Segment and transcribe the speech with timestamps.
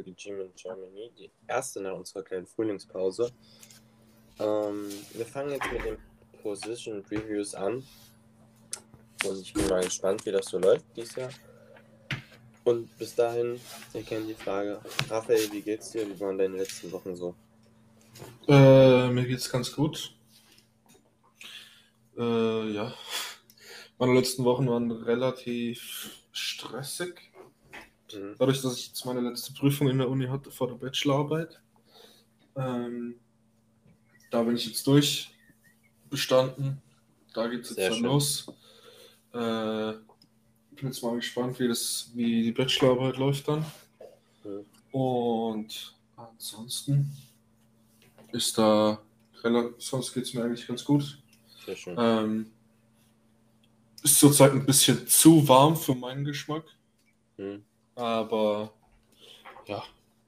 [0.00, 3.30] Folge Gym in Germany, die erste nach unserer kleinen Frühlingspause.
[4.38, 5.98] Ähm, wir fangen jetzt mit den
[6.42, 7.84] Position Reviews an.
[9.26, 11.30] Und ich bin mal gespannt, wie das so läuft dieses Jahr.
[12.64, 13.60] Und bis dahin,
[13.92, 14.80] ihr kennt die Frage.
[15.10, 16.08] Raphael, wie geht's dir?
[16.08, 17.34] Wie waren deine letzten Wochen so?
[18.48, 20.14] Äh, mir geht's ganz gut.
[22.16, 22.94] Äh, ja.
[23.98, 27.29] Meine letzten Wochen waren relativ stressig.
[28.14, 28.34] Mhm.
[28.38, 31.60] Dadurch, dass ich jetzt meine letzte Prüfung in der Uni hatte vor der Bachelorarbeit.
[32.56, 33.14] Ähm,
[34.30, 35.30] da bin ich jetzt durch
[36.08, 36.80] bestanden.
[37.34, 38.06] Da geht es jetzt Sehr dann schön.
[38.06, 38.46] los.
[39.32, 39.92] Äh,
[40.76, 43.64] bin jetzt mal gespannt, wie, das, wie die Bachelorarbeit läuft dann.
[44.44, 44.64] Mhm.
[44.92, 47.10] Und ansonsten
[48.32, 49.00] ist da
[49.78, 51.18] sonst geht es mir eigentlich ganz gut.
[51.64, 51.96] Sehr schön.
[51.98, 52.46] Ähm,
[54.02, 56.64] ist zurzeit ein bisschen zu warm für meinen Geschmack,
[57.36, 57.64] Mhm.
[57.94, 58.72] Aber
[59.66, 59.82] ja.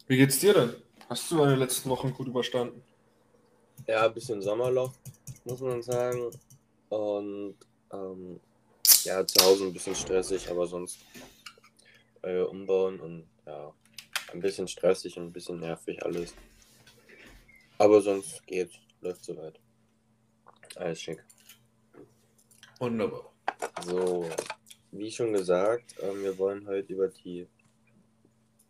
[0.06, 0.74] Wie geht's dir denn?
[1.08, 2.82] Hast du deine letzten Wochen gut überstanden?
[3.86, 4.92] Ja, ein bisschen Sommerloch,
[5.44, 6.30] muss man sagen.
[6.88, 7.56] Und
[7.92, 8.40] ähm,
[9.04, 10.98] ja, zu Hause ein bisschen stressig, aber sonst
[12.22, 13.72] äh, umbauen und ja,
[14.32, 16.34] ein bisschen stressig und ein bisschen nervig alles.
[17.78, 19.58] Aber sonst geht's, läuft soweit.
[20.76, 21.24] Alles schick.
[22.78, 23.32] Wunderbar.
[23.84, 24.28] So,
[24.92, 27.48] wie schon gesagt, ähm, wir wollen heute über die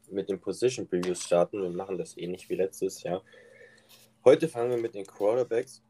[0.09, 1.63] mit den Position Previews starten.
[1.63, 3.23] Wir machen das ähnlich wie letztes Jahr.
[4.25, 5.83] Heute fangen wir mit den Quarterbacks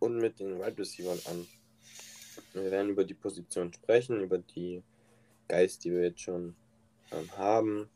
[0.00, 1.46] und mit den Wide Receivers an.
[2.52, 4.82] Wir werden über die Position sprechen, über die
[5.48, 6.54] Guys, die wir jetzt schon
[7.12, 7.88] ähm, haben.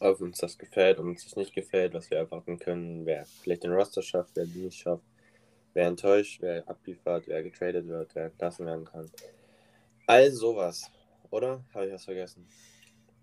[0.00, 3.62] Ob uns das gefällt, ob uns das nicht gefällt, was wir erwarten können, wer vielleicht
[3.62, 5.04] den Roster schafft, wer den nicht schafft,
[5.72, 9.08] wer enttäuscht, wer abliefert, wer getradet wird, wer entlassen werden kann.
[10.08, 10.90] All sowas,
[11.30, 11.62] oder?
[11.74, 12.48] Habe ich was vergessen?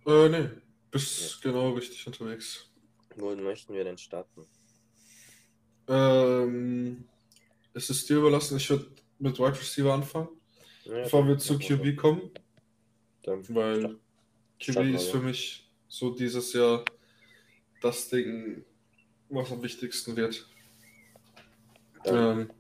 [0.05, 0.49] Äh, nee,
[0.91, 2.69] bist genau richtig unterwegs.
[3.15, 4.45] Wo möchten wir denn starten?
[5.87, 7.09] Ähm,
[7.73, 10.29] es ist dir überlassen, ich würde mit Wide Receiver anfangen,
[10.83, 12.29] Ja, bevor wir zu QB kommen,
[13.23, 13.99] Dann, weil
[14.59, 15.11] QB ist ja.
[15.11, 16.85] für mich so dieses Jahr
[17.81, 18.63] das Ding,
[19.29, 20.47] was am wichtigsten wird.
[22.05, 22.51] Ähm,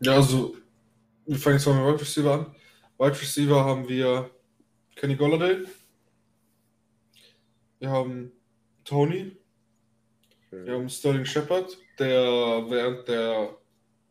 [0.00, 0.56] ja, also,
[1.26, 2.54] wir fangen jetzt mal mit Wide Receiver an.
[2.98, 4.30] Wide Receiver haben wir
[4.94, 5.64] Kenny Golladay.
[7.78, 8.32] Wir haben
[8.84, 9.36] Tony.
[10.50, 12.22] Wir haben Sterling Shepard, der
[12.70, 13.56] während der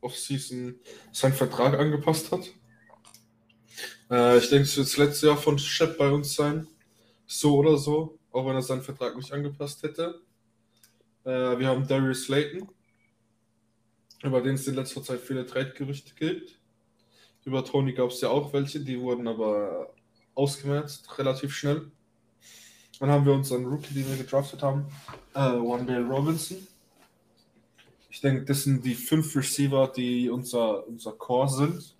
[0.02, 0.80] Offseason
[1.12, 2.52] seinen Vertrag angepasst hat.
[4.12, 6.68] Äh, ich denke, es wird das letzte Jahr von Shep bei uns sein.
[7.26, 10.22] So oder so, auch wenn er seinen Vertrag nicht angepasst hätte.
[11.24, 12.70] Äh, wir haben Darius Slayton,
[14.22, 16.60] über den es in letzter Zeit viele Trade-Gerüchte gibt.
[17.46, 19.94] Über Tony gab es ja auch welche, die wurden aber
[20.34, 21.92] ausgemerzt, relativ schnell.
[23.00, 24.86] Dann haben wir unseren Rookie, den wir gedraftet haben,
[25.36, 26.58] äh, Wandale Robinson.
[28.10, 31.96] Ich denke, das sind die fünf Receiver, die unser, unser Core sind.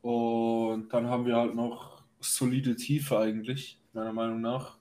[0.00, 4.78] Und dann haben wir halt noch solide Tiefe eigentlich, meiner Meinung nach.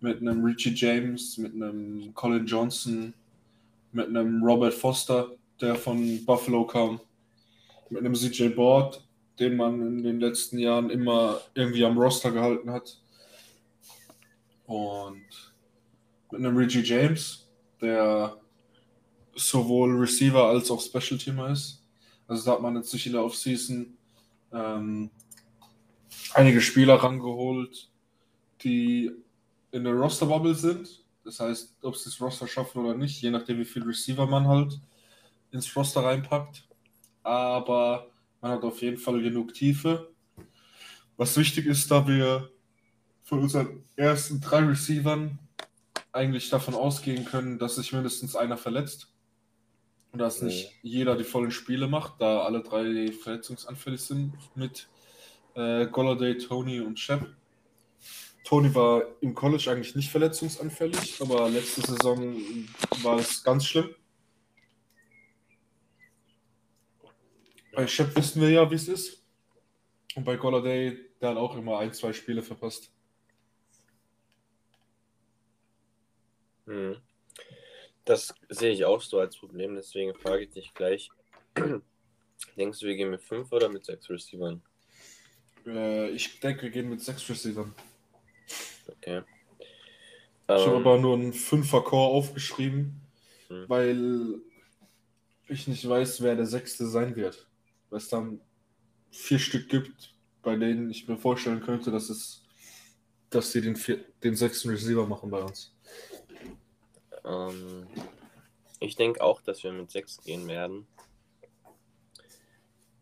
[0.00, 3.14] Mit einem Richie James, mit einem Colin Johnson,
[3.92, 5.30] mit einem Robert Foster,
[5.60, 7.00] der von Buffalo kam,
[7.92, 9.06] mit einem CJ Board,
[9.38, 12.98] den man in den letzten Jahren immer irgendwie am Roster gehalten hat.
[14.66, 15.26] Und
[16.30, 17.48] mit einem Richie James,
[17.80, 18.36] der
[19.34, 21.84] sowohl Receiver als auch Special Teamer ist.
[22.26, 23.96] Also da hat man jetzt sich in der Offseason
[24.52, 25.10] ähm,
[26.32, 27.90] einige Spieler rangeholt,
[28.62, 29.10] die
[29.70, 31.04] in der Roster-Bubble sind.
[31.24, 34.46] Das heißt, ob sie das Roster schaffen oder nicht, je nachdem, wie viel Receiver man
[34.48, 34.80] halt
[35.50, 36.66] ins Roster reinpackt.
[37.22, 38.08] Aber
[38.40, 40.12] man hat auf jeden Fall genug Tiefe.
[41.16, 42.50] Was wichtig ist, da wir
[43.22, 45.38] von unseren ersten drei Receivern
[46.12, 49.08] eigentlich davon ausgehen können, dass sich mindestens einer verletzt.
[50.12, 50.48] Und dass Mhm.
[50.48, 54.88] nicht jeder die vollen Spiele macht, da alle drei verletzungsanfällig sind mit
[55.54, 57.26] äh, Golladay, Tony und Shep.
[58.44, 62.34] Tony war im College eigentlich nicht verletzungsanfällig, aber letzte Saison
[63.02, 63.94] war es ganz schlimm.
[67.72, 69.22] Bei Shep wissen wir ja, wie es ist.
[70.14, 72.92] Und bei Golladay, der hat auch immer ein, zwei Spiele verpasst.
[76.66, 76.96] hm.
[78.04, 81.10] Das sehe ich auch so als Problem, deswegen frage ich dich gleich.
[82.56, 84.60] Denkst du, wir gehen mit fünf oder mit sechs Receivern?
[85.66, 87.74] Äh, ich denke, wir gehen mit sechs Receivern.
[88.88, 89.22] Okay.
[90.54, 93.00] Ich habe Ähm, aber nur einen Fünfer-Core aufgeschrieben,
[93.48, 93.68] Hm.
[93.68, 94.40] weil
[95.48, 97.46] ich nicht weiß, wer der sechste sein wird.
[97.92, 98.40] Es dann
[99.10, 102.42] vier Stück gibt, bei denen ich mir vorstellen könnte, dass es
[103.32, 105.74] dass sie den, vier, den sechsten Receiver machen bei uns.
[107.24, 107.86] Ähm,
[108.80, 110.86] ich denke auch, dass wir mit 6 gehen werden.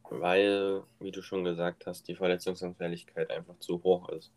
[0.08, 4.32] Weil, wie du schon gesagt hast, die Verletzungsanfälligkeit einfach zu hoch ist.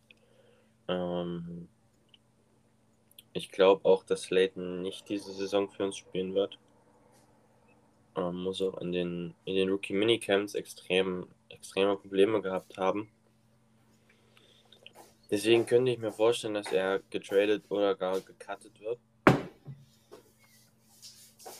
[0.87, 1.67] Ähm,
[3.33, 6.59] ich glaube auch, dass Slayton nicht diese Saison für uns spielen wird.
[8.15, 13.09] Ähm, muss auch in den, in den Rookie-Minicamps extrem, extreme Probleme gehabt haben.
[15.31, 18.99] Deswegen könnte ich mir vorstellen, dass er getradet oder gar gecuttet wird.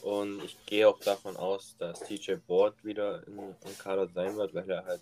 [0.04, 4.54] Und ich gehe auch davon aus, dass TJ Board wieder im, im Kader sein wird,
[4.54, 5.02] weil er halt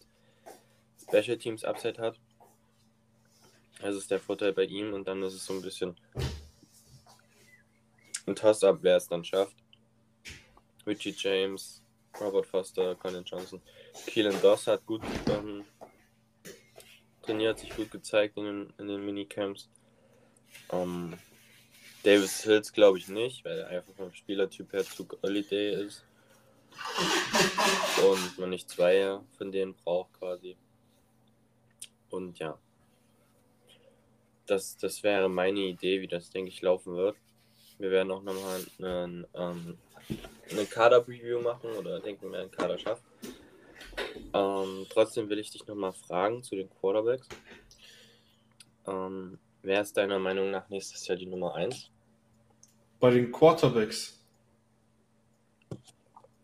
[1.01, 2.19] Special Teams Upside hat.
[3.81, 5.97] Das ist der Vorteil bei ihm und dann ist es so ein bisschen
[8.27, 9.60] ein Toss-Up, wer es dann schafft.
[10.85, 11.81] Richie James,
[12.19, 13.61] Robert Foster, Colin Johnson.
[14.05, 15.63] Keelan Doss hat gut ähm,
[17.21, 19.69] trainiert, sich gut gezeigt in den, in den Minicamps.
[20.71, 21.17] Ähm,
[22.03, 26.03] Davis Hills glaube ich nicht, weil er einfach vom Spielertyp her zu Early Day ist.
[28.03, 30.55] Und man nicht zwei von denen braucht quasi.
[32.09, 32.57] Und ja.
[34.47, 37.15] Das, das wäre meine Idee, wie das, denke ich, laufen wird.
[37.81, 39.77] Wir werden auch nochmal einen, ähm,
[40.51, 43.03] eine Kader-Preview machen oder denken wir, einen Kader schafft.
[44.33, 47.27] Ähm, trotzdem will ich dich nochmal fragen zu den Quarterbacks.
[48.85, 51.89] Ähm, wer ist deiner Meinung nach nächstes Jahr die Nummer 1?
[52.99, 54.23] Bei den Quarterbacks.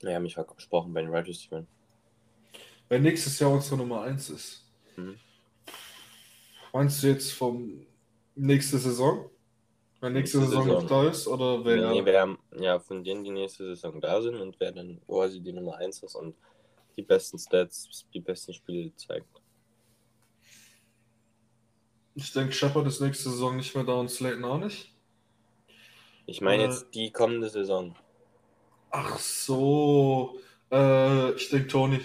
[0.02, 1.66] Naja, mich versprochen bei den Wide Receivers.
[2.90, 4.66] Wer nächstes Jahr unsere Nummer 1 ist.
[4.96, 5.20] Mhm.
[6.74, 7.86] Meinst du jetzt vom
[8.34, 9.30] nächste Saison?
[10.08, 11.28] Wenn nächste, nächste Saison, Saison, noch da ist?
[11.28, 11.92] Oder wer?
[11.92, 15.52] Nee, wer ja, von denen die nächste Saison da sind und wer dann quasi die
[15.52, 16.34] Nummer 1 ist und
[16.96, 19.42] die besten Stats, die besten Spiele zeigt.
[22.16, 24.96] Ich denke, Shepard ist nächste Saison nicht mehr da und Slayton auch nicht.
[26.26, 27.94] Ich meine äh, jetzt die kommende Saison.
[28.90, 30.40] Ach so.
[30.72, 32.00] Äh, ich denke Tony.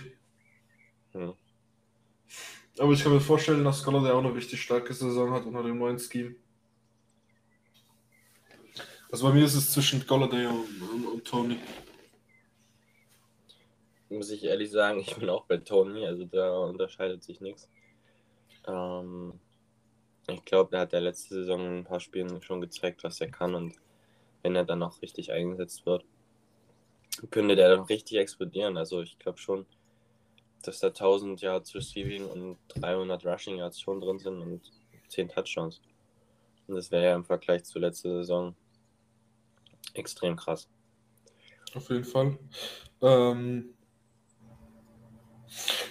[1.13, 1.35] Hm.
[2.79, 5.63] Aber ich kann mir vorstellen, dass Scholar der auch eine richtig starke Saison hat unter
[5.63, 6.35] dem neuen Scheme.
[9.13, 11.59] Also bei mir ist es zwischen Golladay und, und, Tony
[14.09, 17.69] muss ich ehrlich sagen, ich bin auch bei Tony, also da unterscheidet sich nichts.
[18.67, 19.39] Ähm,
[20.29, 23.31] ich glaube, der hat der letzte Saison in ein paar Spielen schon gezeigt, was er
[23.31, 23.75] kann und
[24.43, 26.05] wenn er dann auch richtig eingesetzt wird,
[27.31, 28.77] könnte der dann richtig explodieren.
[28.77, 29.67] Also ich glaube schon,
[30.63, 34.73] dass da 1000 Yards Receiving und 300 Rushing Yards schon drin sind und
[35.09, 35.81] 10 Touchdowns.
[36.67, 38.55] Und das wäre ja im Vergleich zur letzten Saison
[39.95, 40.69] extrem krass.
[41.75, 42.39] Auf jeden Fall.
[43.01, 43.75] Ähm,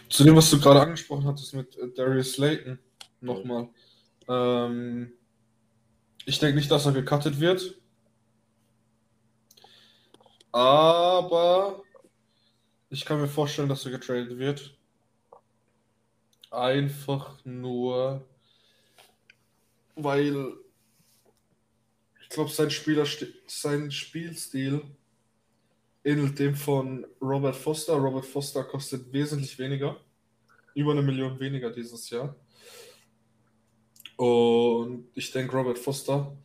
[0.10, 2.80] zu dem, was du gerade angesprochen hattest mit äh, Darius Slayton,
[3.20, 3.70] nochmal.
[4.28, 5.14] Ähm,
[6.26, 7.76] ich denke nicht, dass er gecuttet wird.
[10.52, 11.82] Aber
[12.90, 14.78] ich kann mir vorstellen, dass er getradet wird.
[16.52, 18.26] Einfach nur,
[19.96, 20.54] weil
[22.32, 22.70] glaube, sein
[23.48, 24.82] sein Spielstil
[26.04, 27.94] ähnelt dem von Robert Foster.
[27.94, 29.98] Robert Foster kostet wesentlich weniger.
[30.74, 32.36] Über eine Million weniger dieses Jahr.
[34.16, 36.36] Und ich denke, Robert Foster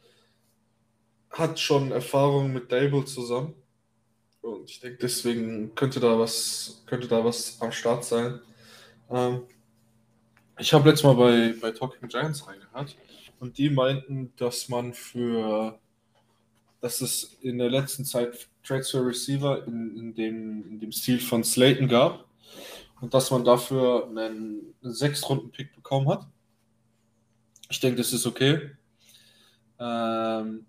[1.30, 3.54] hat schon Erfahrung mit Dable zusammen.
[4.40, 8.40] Und ich denke, deswegen könnte da was, könnte da was am Start sein.
[9.10, 9.42] Ähm,
[10.58, 12.96] ich habe letztes Mal bei, bei Talking Giants reingehört
[13.40, 15.78] und die meinten, dass man für,
[16.80, 21.20] dass es in der letzten Zeit Trades für Receiver in, in, dem, in dem Stil
[21.20, 22.26] von Slayton gab
[23.00, 26.26] und dass man dafür einen, Sechs-Runden-Pick bekommen hat.
[27.68, 28.70] Ich denke, das ist okay.
[29.80, 30.64] Ähm,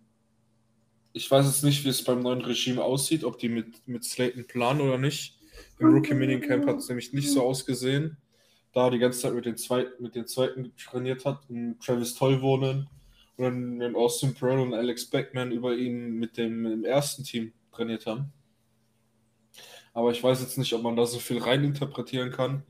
[1.14, 4.46] ich weiß jetzt nicht, wie es beim neuen Regime aussieht, ob die mit, mit Slayton
[4.48, 5.40] planen oder nicht.
[5.80, 8.18] Im Rookie Minicamp hat es nämlich nicht so ausgesehen,
[8.78, 12.88] da die ganze Zeit mit den zweiten, mit den zweiten trainiert hat und Travis Tollwohnen
[13.36, 17.54] und dann mit Austin Pearl und Alex Beckman über ihn mit dem im ersten Team
[17.72, 18.32] trainiert haben.
[19.96, 22.62] Aber ich weiß jetzt nicht, ob man da so viel reininterpretieren kann,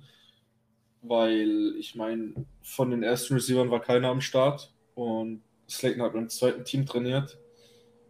[1.02, 6.22] weil ich meine, von den ersten Receivern war keiner am Start und Slayton hat mit
[6.22, 7.38] dem zweiten Team trainiert.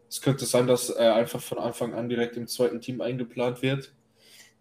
[0.08, 3.92] Es könnte sein, dass er einfach von Anfang an direkt im zweiten Team eingeplant wird,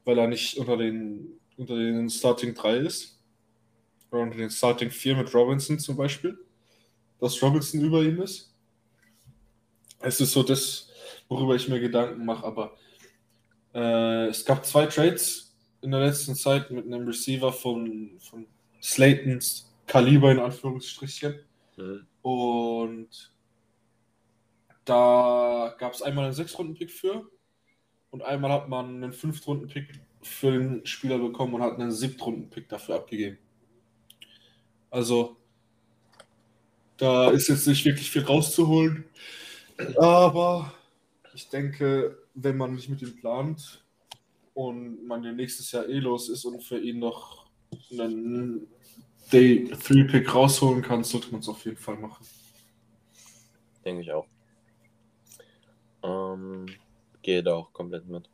[0.06, 3.15] weil er nicht unter den, unter den Starting 3 ist.
[4.10, 6.38] Unter den Starting 4 mit Robinson zum Beispiel.
[7.20, 8.54] Dass Robinson über ihm ist.
[10.00, 10.88] Es ist so das,
[11.28, 12.44] worüber ich mir Gedanken mache.
[12.44, 12.76] Aber
[13.74, 18.46] äh, es gab zwei Trades in der letzten Zeit mit einem Receiver von, von
[18.82, 21.40] Slaytons Kaliber in Anführungsstrichen.
[21.76, 22.06] Mhm.
[22.22, 23.32] Und
[24.84, 27.28] da gab es einmal einen Sechs-Runden-Pick für
[28.10, 32.96] und einmal hat man einen Fünf-Runden-Pick für den Spieler bekommen und hat einen Siebtrunden-Pick dafür
[32.96, 33.38] abgegeben.
[34.96, 35.36] Also,
[36.96, 39.04] da ist jetzt nicht wirklich viel rauszuholen.
[39.98, 40.72] Aber
[41.34, 43.84] ich denke, wenn man nicht mit ihm plant
[44.54, 47.44] und man den nächstes Jahr eh los ist und für ihn noch
[47.92, 48.68] einen
[49.30, 52.26] Day 3 Pick rausholen kann, sollte man es auf jeden Fall machen.
[53.84, 54.26] Denke ich auch.
[56.04, 56.64] Ähm,
[57.20, 58.30] gehe da auch komplett mit.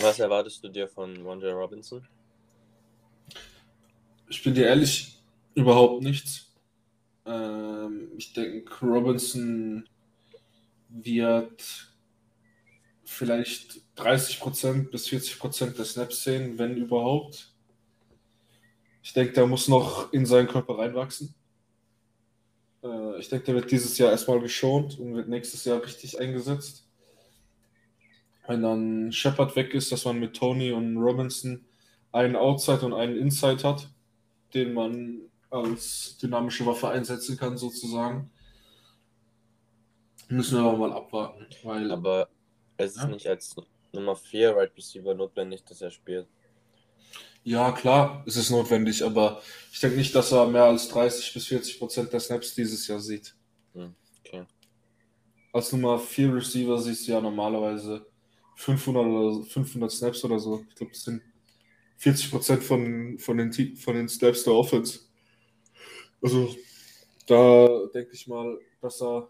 [0.00, 2.04] Was erwartest du dir von Wanda Robinson?
[4.28, 5.22] Ich bin dir ehrlich,
[5.54, 6.52] überhaupt nichts.
[7.24, 9.88] Ähm, ich denke, Robinson
[10.88, 11.92] wird
[13.04, 17.52] vielleicht 30% bis 40% der Snaps sehen, wenn überhaupt.
[19.02, 21.34] Ich denke, der muss noch in seinen Körper reinwachsen.
[22.82, 26.88] Äh, ich denke, der wird dieses Jahr erstmal geschont und wird nächstes Jahr richtig eingesetzt.
[28.48, 31.64] Wenn dann Shepard weg ist, dass man mit Tony und Robinson
[32.12, 33.88] einen Outside und einen Inside hat,
[34.54, 38.30] den man als dynamische Waffe einsetzen kann, sozusagen.
[40.28, 41.46] Müssen wir aber mal abwarten.
[41.62, 42.28] Weil, aber
[42.76, 43.08] es ist ja?
[43.08, 43.54] nicht als
[43.92, 46.26] Nummer 4 Right Receiver notwendig, dass er spielt.
[47.44, 49.40] Ja, klar, es ist notwendig, aber
[49.72, 52.98] ich denke nicht, dass er mehr als 30 bis 40 Prozent der Snaps dieses Jahr
[52.98, 53.36] sieht.
[53.72, 54.44] Hm, okay.
[55.52, 58.04] Als Nummer 4 Receiver siehst du ja normalerweise
[58.56, 60.64] 500 oder 500 Snaps oder so.
[60.68, 61.22] Ich glaube, das sind
[61.98, 65.00] 40 Prozent von, von, den, von den Snaps der Offense.
[66.22, 66.54] Also,
[67.26, 69.28] da denke ich mal, dass er,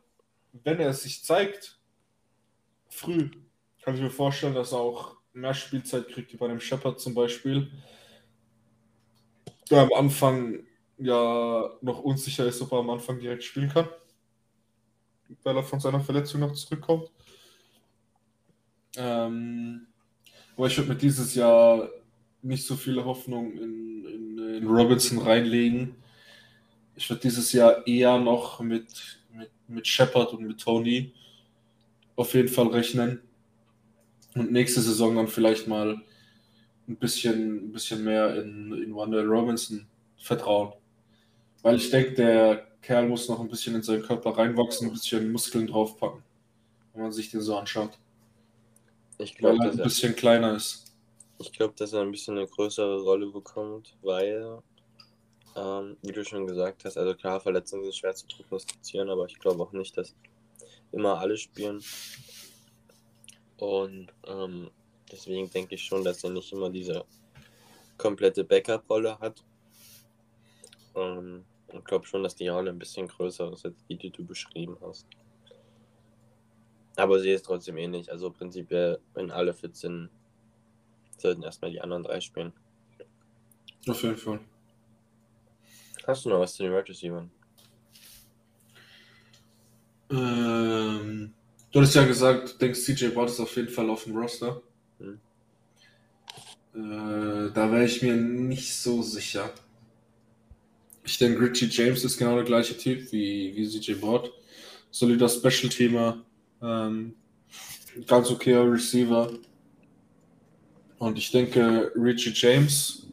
[0.64, 1.78] wenn er es sich zeigt,
[2.88, 3.30] früh,
[3.82, 7.14] kann ich mir vorstellen, dass er auch mehr Spielzeit kriegt, wie bei dem Shepard zum
[7.14, 7.70] Beispiel.
[9.70, 10.64] Der am Anfang
[10.98, 13.88] ja noch unsicher ist, ob er am Anfang direkt spielen kann,
[15.42, 17.10] weil er von seiner Verletzung noch zurückkommt.
[18.96, 19.86] Ähm,
[20.56, 21.88] aber ich würde mir dieses Jahr
[22.46, 25.94] nicht so viele Hoffnung in, in, in Robinson reinlegen.
[26.94, 28.86] Ich würde dieses Jahr eher noch mit,
[29.32, 31.12] mit, mit Shepard und mit Tony
[32.16, 33.20] auf jeden Fall rechnen.
[34.34, 36.00] Und nächste Saison dann vielleicht mal
[36.88, 39.86] ein bisschen, ein bisschen mehr in, in Wandel Robinson
[40.18, 40.72] vertrauen.
[41.62, 45.32] Weil ich denke, der Kerl muss noch ein bisschen in seinen Körper reinwachsen, ein bisschen
[45.32, 46.22] Muskeln draufpacken,
[46.92, 47.98] wenn man sich den so anschaut.
[49.18, 50.85] Ich glaube, weil er ein bisschen er, kleiner ist.
[51.38, 54.62] Ich glaube, dass er ein bisschen eine größere Rolle bekommt, weil,
[55.54, 59.38] ähm, wie du schon gesagt hast, also klar, Verletzungen sind schwer zu prognostizieren, aber ich
[59.38, 60.14] glaube auch nicht, dass
[60.92, 61.82] immer alle spielen.
[63.58, 64.70] Und ähm,
[65.12, 67.04] deswegen denke ich schon, dass er nicht immer diese
[67.98, 69.44] komplette Backup-Rolle hat.
[70.94, 74.24] Ähm, ich glaube schon, dass die Rolle ein bisschen größer ist, als die, die du
[74.24, 75.06] beschrieben hast.
[76.96, 78.10] Aber sie ist trotzdem ähnlich.
[78.10, 80.08] Also prinzipiell, wenn alle fit sind,
[81.16, 82.52] sollten erstmal die anderen drei spielen.
[83.86, 84.40] Auf jeden Fall.
[86.06, 87.24] Hast du noch was zu den Wide Receivers?
[90.10, 91.32] Ähm,
[91.72, 94.62] du hast ja gesagt, du denkst, CJ Watt ist auf jeden Fall auf dem Roster.
[94.98, 95.18] Hm.
[96.74, 99.50] Äh, da wäre ich mir nicht so sicher.
[101.04, 104.30] Ich denke, Richie James ist genau der gleiche Typ wie, wie CJ Watt.
[104.90, 106.24] Solider Special-Teamer,
[106.62, 107.14] ähm,
[108.06, 109.30] ganz okayer Receiver.
[110.98, 113.06] Und ich denke, Richie James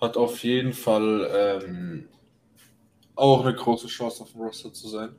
[0.00, 2.08] hat auf jeden Fall ähm,
[3.14, 5.14] auch eine große Chance auf dem Roster zu sein.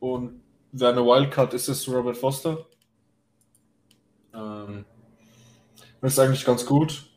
[0.00, 0.42] Und
[0.72, 2.66] wer eine Wildcard ist, ist Robert Foster.
[4.34, 4.84] Ähm,
[6.02, 7.10] das ist eigentlich ganz gut.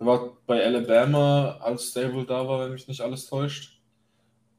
[0.00, 3.80] Er war bei Alabama, als Stable da war, wenn mich nicht alles täuscht.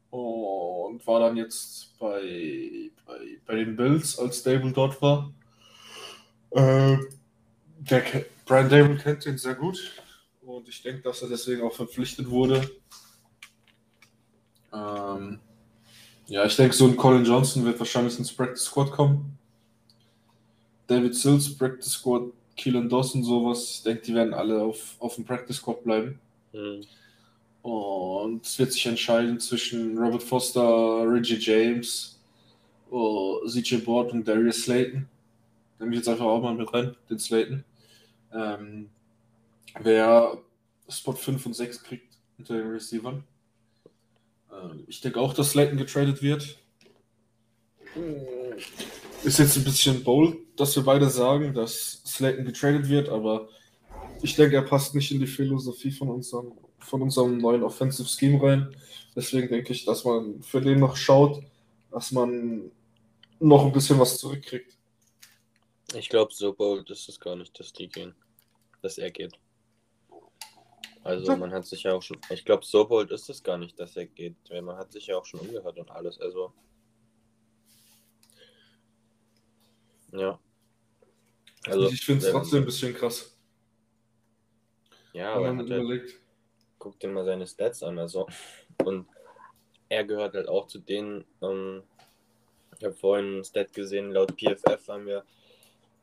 [0.10, 5.34] Und war dann jetzt bei, bei, bei den Bills, als Stable dort war.
[6.52, 6.98] Äh,
[7.80, 9.80] der, Brian Dable kennt ihn sehr gut.
[10.42, 12.70] Und ich denke, dass er deswegen auch verpflichtet wurde.
[14.74, 15.40] Ähm,
[16.28, 19.38] ja, ich denke, so ein Colin Johnson wird wahrscheinlich ins Practice Squad kommen.
[20.88, 23.76] David Sills, Practice Squad, Keelan Dawson, sowas.
[23.76, 26.20] Ich denke, die werden alle auf, auf dem Practice Squad bleiben.
[26.54, 26.86] Mhm.
[27.62, 32.20] Und es wird sich entscheiden zwischen Robert Foster, Reggie James,
[32.90, 35.08] oh, CJ Board und Darius Slayton.
[35.82, 37.64] Nehme ich jetzt einfach auch mal mit rein, den Slayton.
[38.32, 38.92] Ähm,
[39.80, 40.38] wer
[40.88, 43.24] Spot 5 und 6 kriegt unter den Receivern.
[44.52, 46.60] Ähm, ich denke auch, dass Slayton getradet wird.
[49.24, 53.50] Ist jetzt ein bisschen bold, dass wir beide sagen, dass Slayton getradet wird, aber
[54.22, 58.42] Ich denke, er passt nicht in die Philosophie von unserem, von unserem neuen Offensive Scheme
[58.42, 58.76] rein.
[59.16, 61.44] Deswegen denke ich, dass man für den noch schaut,
[61.90, 62.72] dass man
[63.40, 64.78] noch ein bisschen was zurückkriegt.
[65.94, 68.16] Ich glaube, so bold ist es gar nicht, dass die gehen.
[68.82, 69.34] Dass er geht.
[71.04, 72.20] Also man hat sich ja auch schon.
[72.30, 74.36] Ich glaube, so bold ist es gar nicht, dass er geht.
[74.50, 76.20] Weil man hat sich ja auch schon umgehört und alles.
[76.20, 76.54] Also.
[80.12, 80.40] Ja.
[81.66, 83.38] Also, ich finde es trotzdem ein bisschen krass.
[85.14, 86.20] Ja, aber er man hat halt, überlegt.
[86.80, 88.00] guck dir mal seine Stats an.
[88.00, 88.28] Also.
[88.84, 89.08] Und
[89.90, 91.26] er gehört halt auch zu denen.
[91.42, 91.84] Ähm,
[92.78, 95.26] ich habe vorhin ein Stat gesehen, laut PFF haben wir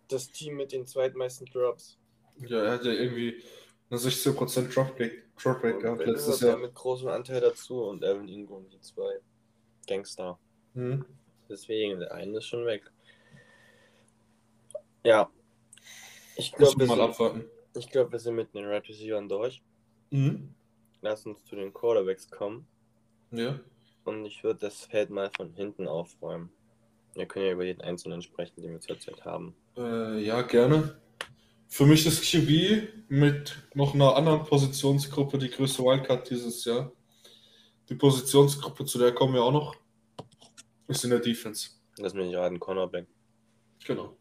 [0.08, 1.98] das Team mit den zweitmeisten Drops.
[2.40, 3.42] Ja, er hat ja irgendwie
[3.90, 6.56] eine 16% Drop Rate, Drop Rate gehabt letztes Jahr.
[6.58, 9.18] mit großem Anteil dazu und Evan Ingram die zwei
[9.86, 10.38] Gangster.
[10.74, 11.04] Mhm.
[11.48, 12.90] Deswegen, der eine ist schon weg.
[15.04, 15.30] Ja.
[16.36, 19.62] Ich glaube, wir, sind- ich glaub, wir sind mit den Red Receivers durch.
[20.10, 20.54] Mhm.
[21.00, 22.66] Lass uns zu den Quarterbacks kommen.
[23.30, 23.58] Ja.
[24.04, 26.50] Und ich würde das Feld mal von hinten aufräumen.
[27.14, 29.54] Wir können ja über jeden einzelnen sprechen, den wir zurzeit haben.
[29.78, 31.00] Äh, ja, gerne.
[31.68, 36.90] Für mich ist QB mit noch einer anderen Positionsgruppe die größte Wildcard dieses Jahr.
[37.88, 39.76] Die Positionsgruppe, zu der kommen wir auch noch,
[40.88, 41.70] ist in der Defense.
[41.99, 43.06] Lass mich nicht raten, Cornerback.
[43.87, 44.16] Genau.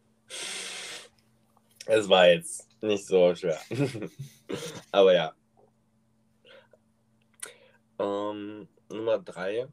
[1.86, 3.58] Es war jetzt nicht so schwer.
[4.92, 5.34] Aber ja.
[7.98, 9.66] Ähm, Nummer 3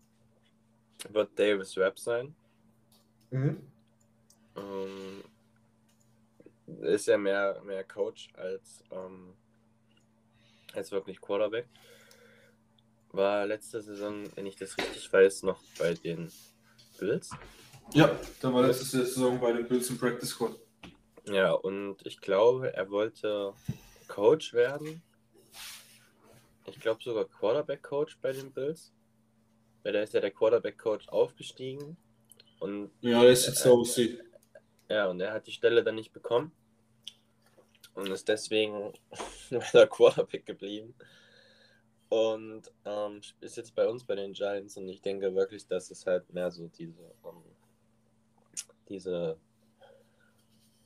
[1.10, 2.36] wird Davis Webb sein.
[3.30, 3.72] Mhm.
[4.56, 5.24] Ähm,
[6.82, 9.34] ist ja mehr, mehr Coach als, ähm,
[10.74, 11.68] als wirklich Quarterback.
[13.12, 16.32] War letzte Saison, wenn ich das richtig weiß, noch bei den
[17.00, 17.30] Bills.
[17.94, 20.56] Ja, der war letzte Saison bei den Bills im Practice Squad.
[21.28, 23.54] Ja, und ich glaube, er wollte
[24.08, 25.02] Coach werden.
[26.68, 28.92] Ich glaube sogar Quarterback-Coach bei den Bills.
[29.84, 31.98] Weil da ist ja der Quarterback-Coach aufgestiegen.
[32.60, 34.20] Und Ja, der ist jetzt der OC.
[34.90, 36.52] Ja, und er hat die Stelle dann nicht bekommen.
[37.94, 38.94] Und ist deswegen
[39.50, 40.94] weiter Quarterback geblieben.
[42.10, 44.78] Und ähm, ist jetzt bei uns bei den Giants.
[44.78, 47.44] Und ich denke wirklich, dass es halt mehr so diese, ähm,
[48.90, 49.38] diese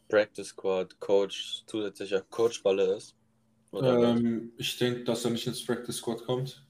[0.08, 3.16] Practice Squad Coach, zusätzlicher Coach-Rolle ist.
[3.74, 6.64] Ähm, ich denke, dass er nicht ins Practice Squad kommt.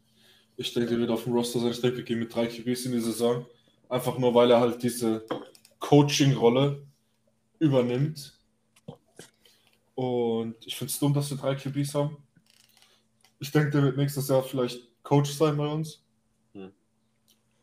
[0.58, 1.72] Ich denke, er wird auf dem Roster sein.
[1.72, 3.46] Ich denke, wir gehen mit drei QBs in die Saison.
[3.88, 5.26] Einfach nur, weil er halt diese
[5.80, 6.86] Coaching-Rolle
[7.60, 8.38] übernimmt.
[9.96, 12.18] Und ich finde es dumm, dass wir drei QBs haben.
[13.40, 16.04] Ich denke, der wird nächstes Jahr vielleicht Coach sein bei uns.
[16.54, 16.72] Hm.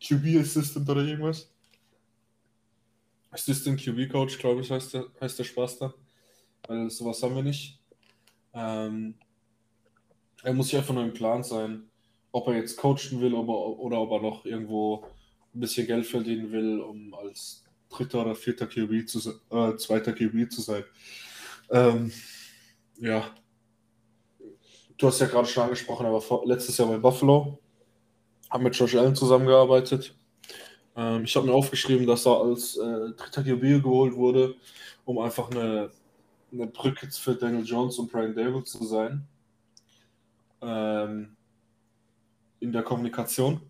[0.01, 1.51] QB Assistant oder irgendwas.
[3.31, 5.93] Assistant QB Coach, glaube ich, heißt der, heißt der Spaß da.
[6.67, 7.79] Weil sowas haben wir nicht.
[8.53, 9.15] Ähm,
[10.43, 11.89] er muss sich einfach nur im Plan sein,
[12.31, 15.05] ob er jetzt coachen will ob er, oder ob er noch irgendwo
[15.53, 19.19] ein bisschen Geld verdienen will, um als dritter oder vierter QB zu
[19.51, 20.83] äh, zweiter QB zu sein.
[21.69, 22.11] Ähm,
[22.99, 23.29] ja.
[24.97, 27.59] Du hast ja gerade schon angesprochen, er war vor, letztes Jahr bei Buffalo,
[28.49, 30.15] haben mit Josh Allen zusammengearbeitet.
[30.95, 34.55] Ähm, ich habe mir aufgeschrieben, dass er als äh, dritter QB geholt wurde,
[35.05, 35.91] um einfach eine,
[36.51, 39.27] eine Brücke für Daniel Jones und Brian Dable zu sein.
[40.61, 41.37] Ähm,
[42.59, 43.61] in der Kommunikation.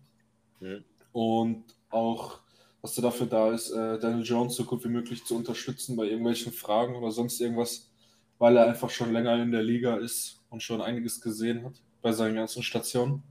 [0.60, 0.84] Hm.
[1.12, 2.40] Und auch,
[2.88, 6.04] dass er dafür da ist, äh, Daniel Jones so gut wie möglich zu unterstützen bei
[6.04, 7.90] irgendwelchen Fragen oder sonst irgendwas,
[8.38, 12.12] weil er einfach schon länger in der Liga ist und schon einiges gesehen hat bei
[12.12, 13.22] seinen ganzen Stationen.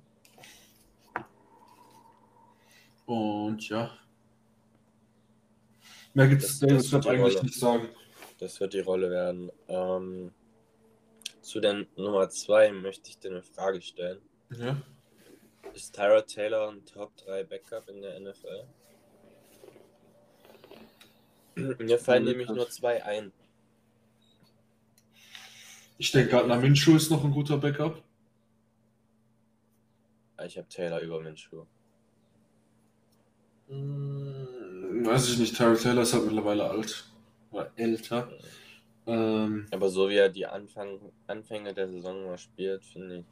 [3.08, 3.98] Und ja.
[6.14, 7.46] Mehr gibt es Davis wird eigentlich Rolle.
[7.46, 7.90] nicht sagen.
[8.38, 9.52] Das wird die Rolle werden.
[9.68, 10.32] Ähm,
[11.42, 14.22] zu der Nummer 2 möchte ich dir eine Frage stellen.
[14.56, 14.78] Ja.
[15.74, 18.68] Ist Tyra Taylor ein Top 3 Backup in der NFL?
[21.80, 22.56] Mir fallen Ja, nämlich krass.
[22.56, 23.32] nur zwei ein.
[25.98, 28.04] Ich denke, Gardner Minshew ist noch ein guter Backup.
[30.46, 31.66] Ich habe Taylor über Minshew.
[33.68, 37.10] Hm, Weiß ich nicht, Tyrell Taylor ist halt mittlerweile alt.
[37.52, 38.30] Oder älter.
[39.08, 43.26] Ähm, Aber so wie er die Anfang, Anfänge der Saison mal spielt, finde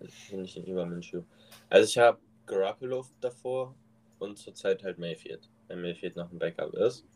[0.00, 1.22] ich, finde ich ihn über Minshew.
[1.70, 3.74] Also ich habe Garoppolo davor
[4.18, 7.06] und zurzeit halt Mayfield wenn mir fehlt noch ein Backup ist.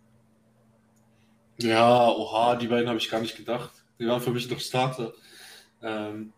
[1.59, 3.73] Ja, oha, die beiden habe ich gar nicht gedacht.
[3.99, 5.15] Die waren für mich noch Starter.
[5.83, 6.33] Ähm,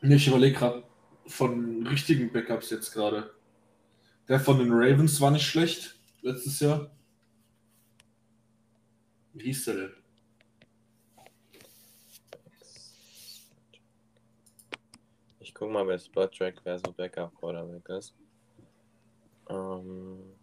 [0.00, 0.84] ich überlege gerade
[1.26, 3.34] von richtigen Backups jetzt gerade.
[4.28, 6.90] Der von den Ravens war nicht schlecht letztes Jahr.
[9.34, 9.92] Wie hieß der denn?
[15.40, 18.14] Ich guck mal bei Spot Track, wer so Backup Quarterback ist.
[19.48, 20.41] Ähm.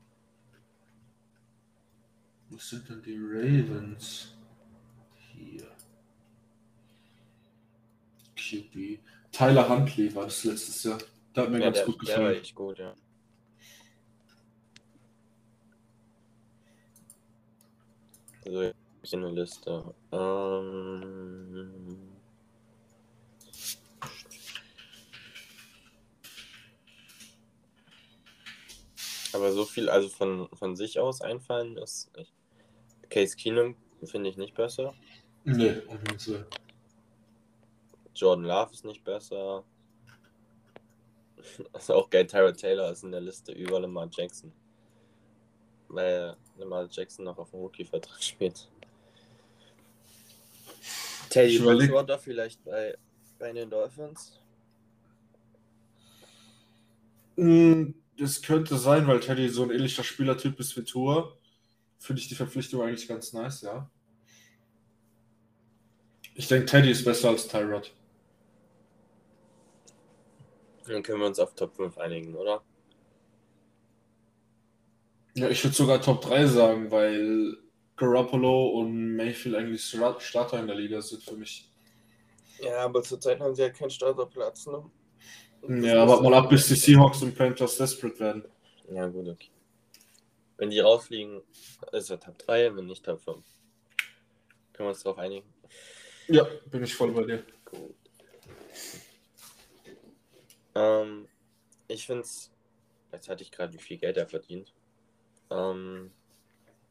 [2.50, 4.36] Was sind denn die Ravens?
[5.34, 5.68] Hier.
[8.36, 9.00] QB.
[9.32, 10.98] Tyler Huntley war das letztes Jahr.
[11.36, 12.42] Der hat mir ja, ganz der, gut der war gefallen.
[12.42, 12.96] echt gut, ja.
[18.46, 19.94] So, jetzt hab ich eine Liste.
[20.12, 21.70] Ähm,
[29.34, 32.39] aber so viel, also von, von sich aus einfallen ist nicht.
[33.10, 34.94] Case Keenum finde ich nicht besser.
[35.44, 36.48] Nee, auf jeden Fall.
[38.16, 39.64] Jordan Love ist nicht besser.
[41.72, 44.52] Also auch geil, Tyra Taylor ist in der Liste über Lamar Jackson.
[45.88, 48.70] Weil Lamar Jackson noch auf dem Rookie-Vertrag spielt.
[51.30, 52.94] Teddy Bridgewater vielleicht bei,
[53.40, 54.38] bei den Dolphins.
[57.38, 61.39] Mm, Das könnte sein, weil Teddy so ein ähnlicher Spielertyp ist wie Tour.
[62.00, 63.90] Finde ich die Verpflichtung eigentlich ganz nice, ja.
[66.34, 67.94] Ich denke, Teddy ist besser als Tyrod.
[70.88, 72.64] Dann können wir uns auf Top 5 einigen, oder?
[75.36, 77.58] Ja, ich würde sogar Top 3 sagen, weil
[77.98, 81.70] Garoppolo und Mayfield eigentlich Starter in der Liga sind für mich.
[82.62, 84.90] Ja, aber zurzeit haben sie ja keinen Starterplatz, ne?
[85.86, 88.46] Ja, warte mal ab, bis die Seahawks und Panthers desperate werden.
[88.90, 89.50] Ja, gut, okay.
[90.60, 91.42] Wenn die rausfliegen,
[91.94, 93.46] ist er Top 3, wenn nicht Top 5.
[94.74, 95.48] Können wir uns darauf einigen?
[96.28, 97.46] Ja, bin ich voll bei dir.
[97.64, 97.96] Gut.
[100.76, 101.30] Ähm,
[101.88, 102.52] ich finde es,
[103.14, 104.74] jetzt hatte ich gerade, wie viel Geld er verdient.
[105.50, 106.12] Ähm,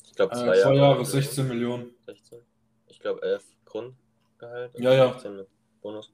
[0.03, 1.05] ich glaube, Äh, zwei, zwei Jahre, Millionen.
[1.05, 1.95] 16 Millionen.
[2.07, 2.41] 16.
[2.87, 4.75] Ich glaube, 11 Grundgehalt.
[4.75, 5.11] und Ja, ja.
[5.11, 5.49] 15 mit
[5.83, 6.11] Bonus.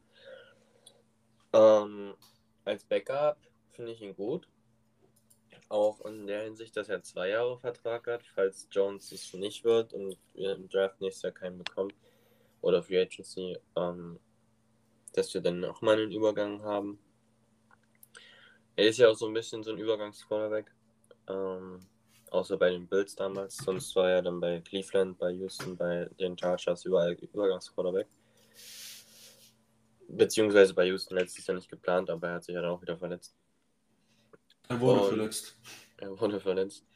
[1.52, 2.14] Ähm,
[2.64, 3.38] als Backup
[3.70, 4.48] finde ich ihn gut.
[5.68, 9.92] Auch in der Hinsicht, dass er zwei Jahre Vertrag hat, falls Jones es nicht wird
[9.92, 11.92] und wir im Draft nächstes Jahr keinen bekommen
[12.60, 14.18] oder Free Agency, ähm,
[15.12, 16.98] dass wir dann auch mal einen Übergang haben.
[18.76, 20.72] Er ist ja auch so ein bisschen so ein Übergangsquarterback.
[21.28, 21.80] Ähm,
[22.34, 23.56] außer bei den Bills damals.
[23.56, 28.08] Sonst war er dann bei Cleveland, bei Houston, bei den Chargers überall Übergangsquarterback.
[30.08, 32.98] Beziehungsweise bei Houston letztes Jahr nicht geplant, aber er hat sich ja dann auch wieder
[32.98, 33.34] verletzt.
[34.68, 35.56] Er wurde Und- verletzt.
[35.98, 36.86] Er wurde verletzt.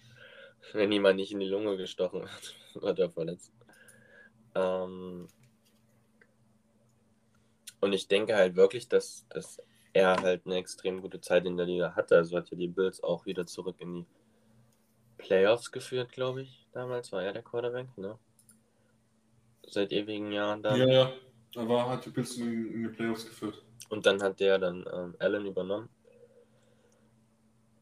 [0.73, 3.53] Wenn jemand nicht in die Lunge gestochen hat, wird er verletzt.
[4.55, 5.27] Ähm
[7.81, 11.67] und ich denke halt wirklich, dass, dass er halt eine extrem gute Zeit in der
[11.67, 12.17] Liga hatte.
[12.17, 14.07] Also hat ja die Bills auch wieder zurück in die
[15.19, 16.67] Playoffs geführt, glaube ich.
[16.73, 18.19] Damals war er der Quarterback, ne?
[19.67, 20.79] Seit ewigen Jahren dann.
[20.79, 21.13] Ja, ja.
[21.55, 23.63] Er war, hat die Bills in, in die Playoffs geführt.
[23.89, 25.89] Und dann hat der dann ähm, Allen übernommen.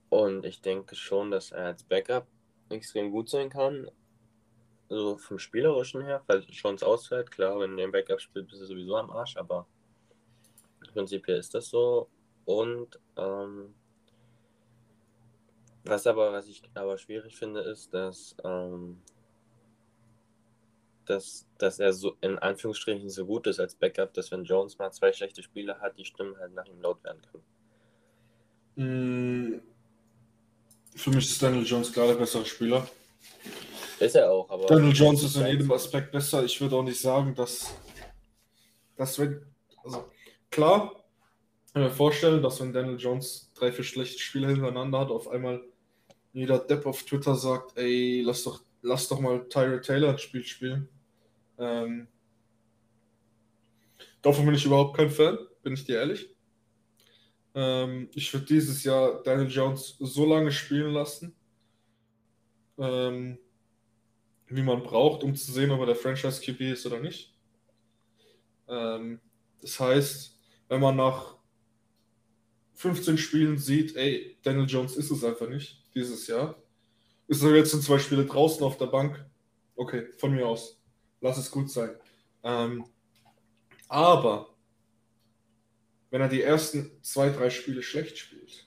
[0.09, 2.27] Und ich denke schon, dass er als Backup
[2.69, 3.91] extrem gut sein kann.
[4.89, 8.97] Also vom Spielerischen her, falls Chance ausfällt, klar, wenn der Backup spielt, bist du sowieso
[8.97, 9.67] am Arsch, aber
[10.93, 12.09] prinzipiell ist das so.
[12.45, 13.75] Und ähm,
[15.85, 19.03] was aber, was ich aber schwierig finde, ist, dass, ähm,
[21.05, 24.93] dass, dass er so in Anführungsstrichen so gut ist als Backup, dass wenn Jones mal
[24.93, 27.45] zwei schlechte Spiele hat, die Stimmen halt nach ihm laut werden können.
[28.77, 29.61] Mm,
[30.97, 32.89] Für mich ist Daniel Jones klar der bessere Spieler.
[34.01, 34.67] Ist er auch, aber.
[34.67, 36.45] Daniel Jones ist in jedem Aspekt besser.
[36.45, 37.75] Ich würde auch nicht sagen, dass,
[38.97, 39.43] dass wenn,
[39.85, 40.11] also
[40.51, 41.05] klar,
[41.73, 45.63] kann mir vorstellen, dass wenn Daniel Jones drei, vier schlechte Spiele hintereinander hat, auf einmal
[46.33, 50.45] jeder Depp auf Twitter sagt, ey, lass doch, lass doch mal Tyra Taylor ein Spiel
[50.45, 50.89] spielen.
[51.59, 52.09] Ähm,
[54.23, 56.36] davon bin ich überhaupt kein Fan, bin ich dir ehrlich.
[57.57, 61.35] Ähm, ich würde dieses Jahr Daniel Jones so lange spielen lassen,
[62.77, 63.39] ähm,
[64.49, 67.35] wie man braucht, um zu sehen, ob er der Franchise QB ist oder nicht.
[68.69, 69.21] Ähm,
[69.63, 70.39] das heißt,
[70.69, 71.37] wenn man nach
[72.75, 76.63] 15 Spielen sieht, ey, Daniel Jones ist es einfach nicht dieses Jahr,
[77.27, 79.25] ist er jetzt in zwei Spiele draußen auf der Bank.
[79.77, 80.79] Okay, von mir aus.
[81.23, 81.97] Lass es gut sein.
[82.43, 82.85] Ähm,
[83.89, 84.56] aber
[86.11, 88.67] wenn er die ersten zwei, drei Spiele schlecht spielt,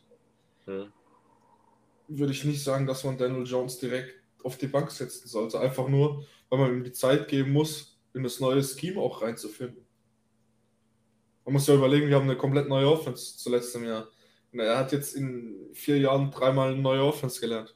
[0.65, 0.91] Hm.
[2.08, 5.60] würde ich nicht sagen, dass man Daniel Jones direkt auf die Bank setzen sollte.
[5.60, 9.86] Einfach nur, weil man ihm die Zeit geben muss, in das neue Scheme auch reinzufinden.
[11.45, 14.08] Man muss ja überlegen, wir haben eine komplett neue Offense zuletzt im Jahr.
[14.52, 17.75] Und er hat jetzt in vier Jahren dreimal eine neue Offense gelernt.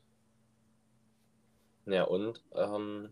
[1.86, 3.12] Ja, und, ähm,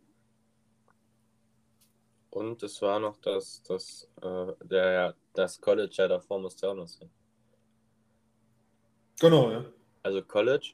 [2.31, 6.87] und es war noch das, das, äh, der, das College ja davor musste auch noch
[6.87, 7.09] sein.
[9.19, 9.65] Genau, ja.
[10.01, 10.73] Also College,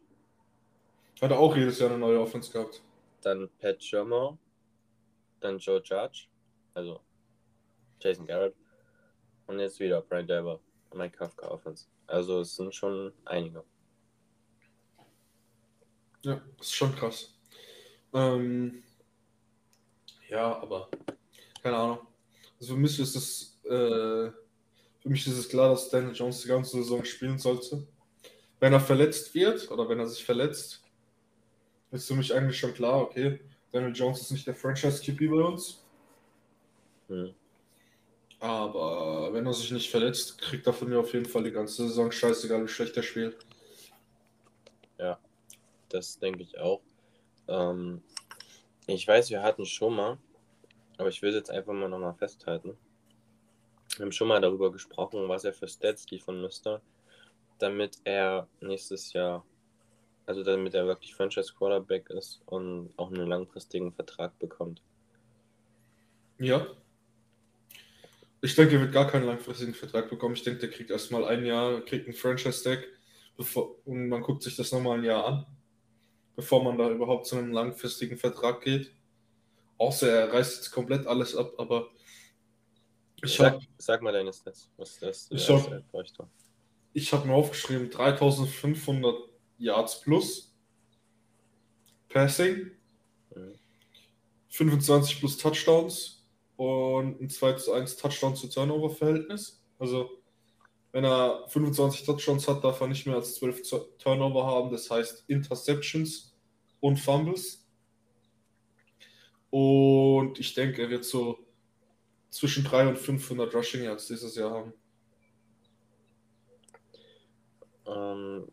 [1.21, 2.81] Hat er auch jedes Jahr eine neue Offense gehabt.
[3.21, 4.37] dann Pat Shermer,
[5.41, 6.27] dann Joe Judge,
[6.73, 7.01] also
[7.99, 8.55] Jason Garrett
[9.47, 10.59] und jetzt wieder Brian Dever,
[10.93, 11.87] Mike Kafka Offense.
[12.05, 13.63] Also es sind schon einige.
[16.23, 17.33] Ja, ist schon krass.
[18.13, 18.83] Ähm,
[20.29, 20.89] ja, aber
[21.67, 21.99] keine Ahnung.
[22.59, 24.31] Also für mich ist es, äh,
[24.99, 27.85] für mich ist es klar, dass Daniel Jones die ganze Saison spielen sollte.
[28.59, 30.81] Wenn er verletzt wird oder wenn er sich verletzt,
[31.91, 33.39] ist für mich eigentlich schon klar, okay,
[33.71, 35.83] Daniel Jones ist nicht der Franchise QB bei uns.
[37.09, 37.33] Hm.
[38.39, 41.87] Aber wenn er sich nicht verletzt, kriegt er von mir auf jeden Fall die ganze
[41.87, 43.37] Saison scheißegal, wie schlecht er spielt.
[45.89, 46.81] Das denke ich auch.
[47.47, 48.01] Ähm,
[48.87, 50.17] ich weiß, wir hatten schon mal,
[50.97, 52.77] aber ich will jetzt einfach mal nochmal festhalten.
[53.95, 56.81] Wir haben schon mal darüber gesprochen, was er für Stats liefern müsste,
[57.59, 59.45] damit er nächstes Jahr,
[60.25, 64.81] also damit er wirklich Franchise Quarterback ist und auch einen langfristigen Vertrag bekommt.
[66.37, 66.67] Ja.
[68.41, 70.35] Ich denke, er wird gar keinen langfristigen Vertrag bekommen.
[70.35, 72.85] Ich denke, der kriegt erstmal ein Jahr, kriegt einen Franchise-Tag
[73.85, 75.45] und man guckt sich das nochmal ein Jahr an,
[76.35, 78.91] bevor man da überhaupt zu einem langfristigen Vertrag geht.
[79.77, 81.89] Außer er reißt jetzt komplett alles ab, aber
[83.23, 85.71] ich Sag, habe sag mal deine Stats, was das Ich was hab-
[87.25, 89.15] mir aufgeschrieben 3500
[89.57, 90.55] Yards plus
[92.09, 92.71] Passing,
[93.35, 93.53] Mhm.
[94.49, 99.61] 25 plus Touchdowns und ein 2 zu 1 Touchdown zu Turnover Verhältnis.
[99.77, 100.09] Also
[100.91, 104.89] wenn er 25 Touchdowns hat, darf er nicht mehr als 12 Zu- Turnover haben, das
[104.89, 106.35] heißt Interceptions
[106.79, 107.66] und Fumbles.
[109.49, 111.39] Und ich denke, er wird so
[112.29, 114.73] zwischen 300 und 500 Rushing Yards dieses Jahr haben.
[117.85, 118.47] Ähm,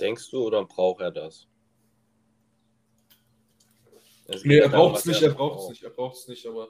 [0.00, 1.46] denkst du oder braucht er das?
[4.26, 6.68] Es Nee, er braucht es nicht, er braucht es nicht, er braucht es nicht, aber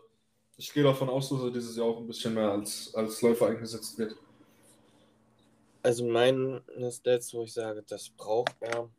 [0.56, 3.46] ich gehe davon aus, dass er dieses Jahr auch ein bisschen mehr als, als Läufer
[3.48, 4.16] eingesetzt wird.
[5.82, 8.90] Also meine Stats, wo ich sage, das braucht er,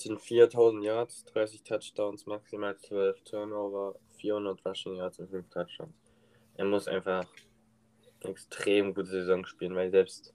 [0.00, 5.94] sind 4000 Yards, 30 Touchdowns, maximal 12 Turnover, 400 Rushing Yards und 5 Touchdowns.
[6.56, 7.24] Er muss einfach
[8.20, 10.34] eine extrem gute Saison spielen, weil selbst,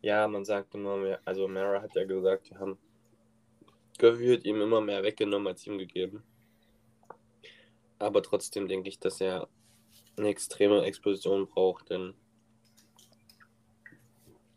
[0.00, 2.78] ja, man sagt immer mehr, also Mara hat ja gesagt, wir haben
[3.98, 6.22] gefühlt ihm immer mehr weggenommen als ihm gegeben.
[7.98, 9.48] Aber trotzdem denke ich, dass er
[10.16, 12.14] eine extreme Explosion braucht, denn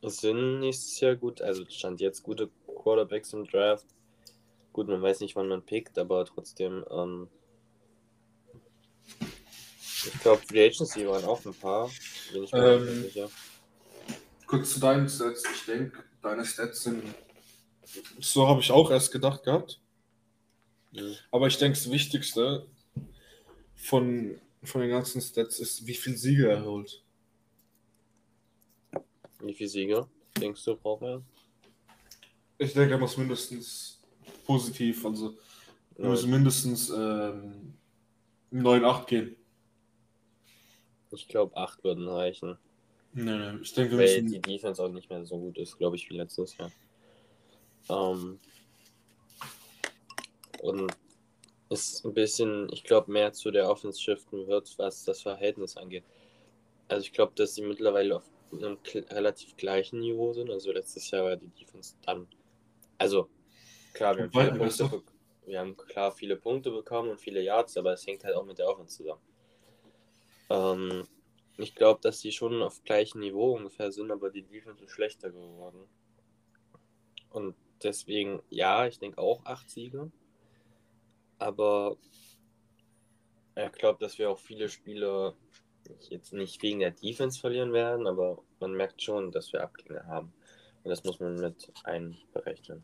[0.02, 3.95] es sind nächstes Jahr gut, also stand jetzt gute Quarterbacks im Draft.
[4.76, 7.30] Gut, man weiß nicht, wann man pickt, aber trotzdem, ähm,
[9.80, 11.90] ich glaube, Free Agency waren auch ein paar.
[12.34, 13.30] Bin ich mir Ähm, sicher.
[14.46, 17.02] Kurz zu deinen Stats, ich denke, deine Stats sind.
[18.20, 19.80] So habe ich auch erst gedacht gehabt.
[20.92, 21.16] Mhm.
[21.32, 22.68] Aber ich denke, das Wichtigste
[23.76, 27.02] von, von den ganzen Stats ist, wie viel Siege er holt.
[29.40, 31.24] Wie viele Siege denkst du, braucht er?
[32.58, 33.96] Ich denke, er muss mindestens
[34.46, 35.38] positiv, also
[35.98, 37.74] er muss mindestens ähm,
[38.52, 39.36] 9-8 gehen.
[41.12, 42.58] Ich glaube, 8 würden reichen.
[43.14, 44.42] Nee, nee, ich denke, wir Weil müssen.
[44.42, 46.72] die Defense auch nicht mehr so gut ist, glaube ich, wie letztes Jahr.
[47.90, 48.40] Ähm,
[50.62, 50.92] und
[51.70, 56.04] ist ein bisschen, ich glaube, mehr zu der Offense shiften wird, was das Verhältnis angeht.
[56.88, 58.78] Also ich glaube, dass sie mittlerweile auf einem
[59.10, 60.50] relativ gleichen Niveau sind.
[60.52, 62.28] Also letztes Jahr war die Defense dann.
[62.98, 63.30] Also
[63.96, 65.04] klar, wir haben, viele Punkte, be-
[65.46, 68.60] wir haben klar viele Punkte bekommen und viele Yards, aber es hängt halt auch mit
[68.60, 69.22] der Offense zusammen.
[70.50, 71.08] Ähm,
[71.58, 75.32] ich glaube, dass sie schon auf gleichem Niveau ungefähr sind, aber die Defense ist schlechter
[75.32, 75.88] geworden.
[77.30, 80.12] Und deswegen, ja, ich denke auch acht Siege.
[81.40, 81.98] Aber
[83.56, 85.36] ich glaube, dass wir auch viele Spiele
[86.10, 90.34] jetzt nicht wegen der Defense verlieren werden, aber man merkt schon, dass wir Abgänge haben.
[90.84, 92.84] Und das muss man mit einberechnen.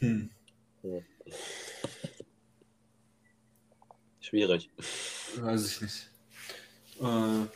[0.00, 0.30] Hm.
[4.20, 4.70] Schwierig.
[5.36, 6.10] Weiß ich nicht.
[7.00, 7.46] Äh,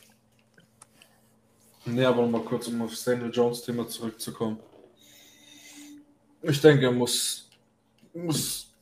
[1.87, 4.59] nee, aber nochmal kurz, um auf das Daniel Jones-Thema zurückzukommen.
[6.43, 7.51] Ich denke, er muss,
[8.15, 8.73] muss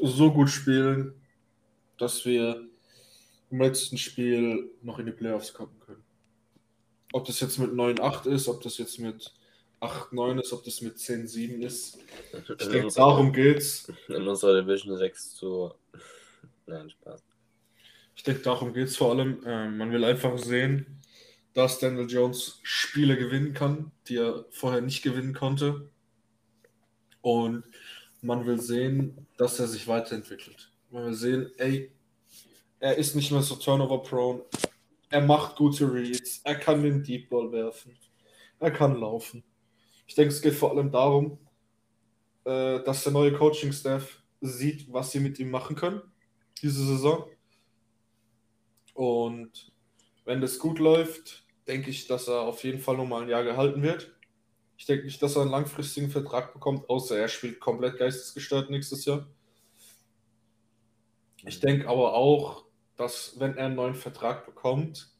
[0.00, 1.14] so gut spielen,
[1.98, 2.66] dass wir
[3.50, 6.02] im letzten Spiel noch in die Playoffs kommen können.
[7.12, 9.32] Ob das jetzt mit 9-8 ist, ob das jetzt mit
[9.80, 11.98] 8-9 ist, ob das mit 10-7 ist.
[12.58, 13.92] Ich denke, darum geht's.
[14.08, 15.72] In unserer Division 6 zu.
[16.66, 17.22] Nein, Spaß.
[18.14, 19.42] Ich denke, darum geht es vor allem.
[19.46, 21.00] Ähm, man will einfach sehen,
[21.54, 25.90] dass Daniel Jones Spiele gewinnen kann, die er vorher nicht gewinnen konnte.
[27.20, 27.64] Und
[28.22, 30.70] man will sehen, dass er sich weiterentwickelt.
[30.90, 31.92] Man will sehen, ey,
[32.80, 34.42] er ist nicht mehr so turnover-prone.
[35.10, 36.40] Er macht gute Reads.
[36.44, 37.96] Er kann den Deep Ball werfen.
[38.58, 39.44] Er kann laufen.
[40.06, 41.38] Ich denke, es geht vor allem darum,
[42.44, 46.00] äh, dass der neue Coaching-Staff sieht, was sie mit ihm machen können,
[46.62, 47.28] diese Saison.
[48.94, 49.72] Und
[50.24, 53.82] wenn das gut läuft, denke ich, dass er auf jeden Fall nochmal ein Jahr gehalten
[53.82, 54.14] wird.
[54.78, 59.04] Ich denke nicht, dass er einen langfristigen Vertrag bekommt, außer er spielt komplett geistesgestört nächstes
[59.04, 59.26] Jahr.
[61.44, 62.64] Ich denke aber auch,
[62.96, 65.10] dass wenn er einen neuen Vertrag bekommt,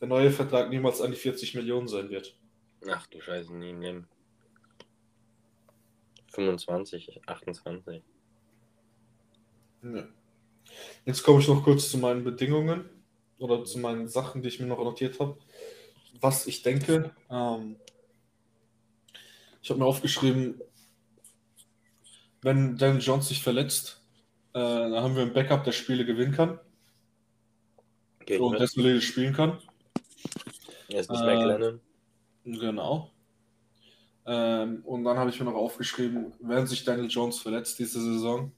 [0.00, 2.39] der neue Vertrag niemals an die 40 Millionen sein wird.
[2.88, 4.08] Ach du Scheiße, nie nehmen.
[6.32, 8.02] 25, 28.
[9.82, 10.08] Ja.
[11.04, 12.88] Jetzt komme ich noch kurz zu meinen Bedingungen
[13.38, 15.38] oder zu meinen Sachen, die ich mir noch notiert habe.
[16.20, 17.76] Was ich denke, ähm,
[19.62, 20.60] ich habe mir aufgeschrieben,
[22.42, 24.02] wenn Daniel Jones sich verletzt,
[24.52, 26.58] äh, dann haben wir ein Backup, der Spiele gewinnen kann.
[28.26, 29.60] Geht und solide spielen kann.
[30.88, 31.80] Er ist nicht mehr Äh, Glennon.
[32.44, 33.10] Genau.
[34.26, 38.52] Ähm, und dann habe ich mir noch aufgeschrieben, wenn sich Daniel Jones verletzt diese Saison,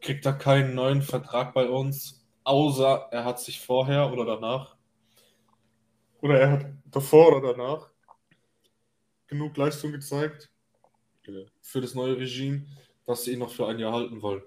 [0.00, 4.76] kriegt er keinen neuen Vertrag bei uns, außer er hat sich vorher oder danach,
[6.20, 7.90] oder er hat davor oder danach
[9.28, 10.50] genug Leistung gezeigt
[11.28, 11.46] Mhm.
[11.60, 12.66] für das neue Regime,
[13.06, 14.42] dass sie ihn noch für ein Jahr halten wollen.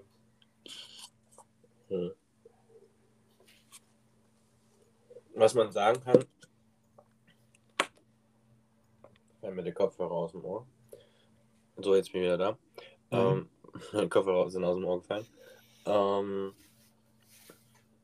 [5.34, 6.24] Was man sagen kann,
[9.42, 10.66] wenn mir der Kopfhörer aus dem Ohr.
[11.76, 12.58] So, jetzt bin ich wieder da.
[13.10, 13.48] Mhm.
[13.92, 15.26] Ähm, Kopfhörer sind aus dem Ohr gefallen.
[15.84, 16.54] Ähm,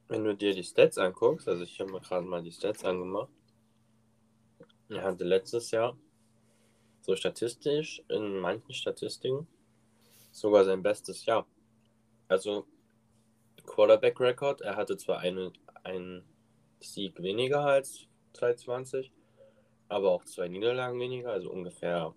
[0.09, 3.31] wenn du dir die Stats anguckst, also ich habe mir gerade mal die Stats angemacht.
[4.88, 5.96] Er hatte letztes Jahr
[7.03, 9.46] so statistisch in manchen Statistiken
[10.33, 11.46] sogar sein bestes Jahr.
[12.27, 12.66] Also
[13.66, 15.53] Quarterback-Record, er hatte zwar eine,
[15.85, 16.24] einen
[16.81, 19.12] Sieg weniger als 2020,
[19.88, 22.14] aber auch zwei Niederlagen weniger, also ungefähr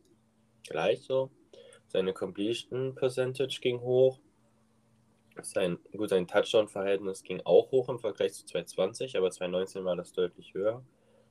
[0.64, 1.32] gleich so.
[1.88, 4.20] Seine Completion Percentage ging hoch.
[5.42, 10.12] Sein, gut, sein Touchdown-Verhältnis ging auch hoch im Vergleich zu 2020, aber 2019 war das
[10.14, 10.84] deutlich höher,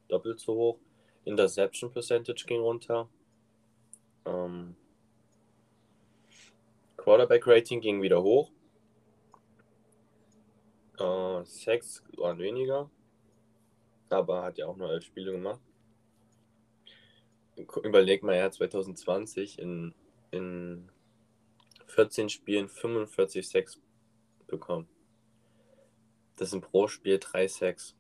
[0.09, 0.79] doppelt so hoch.
[1.25, 3.09] Interception Percentage ging runter.
[4.25, 4.75] Ähm,
[6.97, 8.51] Quarterback Rating ging wieder hoch.
[10.99, 12.91] Äh, Sacks waren weniger,
[14.09, 15.61] aber hat ja auch nur elf Spiele gemacht.
[17.83, 19.95] Überleg mal, er hat 2020 in,
[20.31, 20.91] in
[21.87, 23.81] 14 Spielen 45 Sacks
[24.47, 24.89] bekommen.
[26.37, 27.95] Das sind pro Spiel drei Sacks.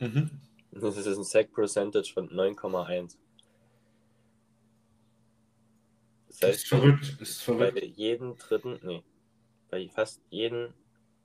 [0.00, 0.30] Mhm.
[0.72, 3.16] Das ist ein Sack Percentage von 9,1.
[6.28, 7.96] Das Das ist verrückt, ist bei verrückt.
[7.96, 9.04] jedem dritten, nee,
[9.70, 10.74] bei fast jedem,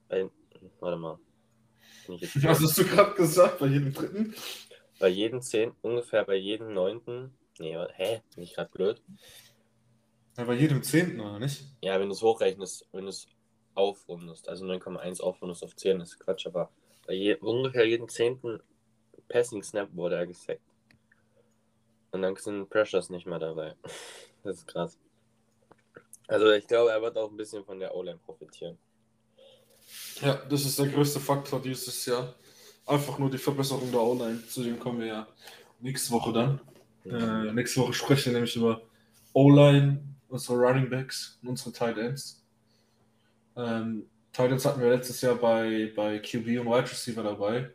[0.07, 0.29] bei,
[0.79, 1.19] warte mal,
[2.07, 4.35] Was hast du gerade gesagt bei jedem dritten?
[4.99, 9.01] bei jedem zehn, ungefähr bei jedem neunten, nee, hä, bin ich gerade blöd?
[10.37, 11.65] Ja, bei jedem zehnten, oder nicht?
[11.81, 13.27] Ja, wenn du es hochrechnest, wenn du es
[13.75, 16.71] aufrundest, also 9,1 aufrundest auf 10, ist Quatsch, aber
[17.05, 18.61] bei je, ungefähr jedem zehnten
[19.27, 20.61] Passing Snap wurde er gesackt.
[22.11, 23.75] Und dann sind Pressures nicht mehr dabei.
[24.41, 24.97] Das ist krass.
[26.25, 28.77] Also ich glaube, er wird auch ein bisschen von der O-Line profitieren.
[30.21, 32.35] Ja, das ist der größte Faktor dieses Jahr.
[32.85, 34.47] Einfach nur die Verbesserung der O-Line.
[34.47, 35.27] Zu dem kommen wir ja
[35.79, 36.61] nächste Woche dann.
[37.09, 38.81] Äh, nächste Woche sprechen wir nämlich über
[39.33, 42.45] O-Line, unsere Running Backs und unsere Tight Ends.
[43.55, 47.71] Ähm, Tight Ends hatten wir letztes Jahr bei, bei QB und Wide Receiver dabei.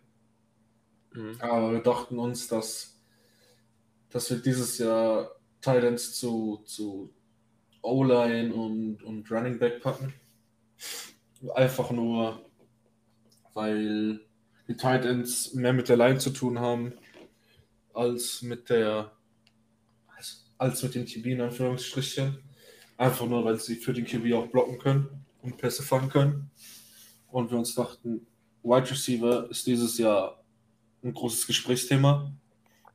[1.13, 1.37] Mhm.
[1.41, 3.01] Aber wir dachten uns, dass,
[4.11, 7.13] dass wir dieses Jahr Tight Ends zu, zu
[7.83, 10.13] O-Line und, und Running Back packen.
[11.55, 12.45] Einfach nur,
[13.53, 14.21] weil
[14.69, 16.95] die Tight Ends mehr mit der Line zu tun haben,
[17.93, 19.13] als mit der
[20.65, 22.39] als, mit dem QB in Anführungsstrichen.
[22.97, 26.51] Einfach nur, weil sie für den QB auch blocken können und Pässe fangen können.
[27.31, 28.27] Und wir uns dachten,
[28.63, 30.43] Wide Receiver ist dieses Jahr
[31.03, 32.33] ein großes Gesprächsthema.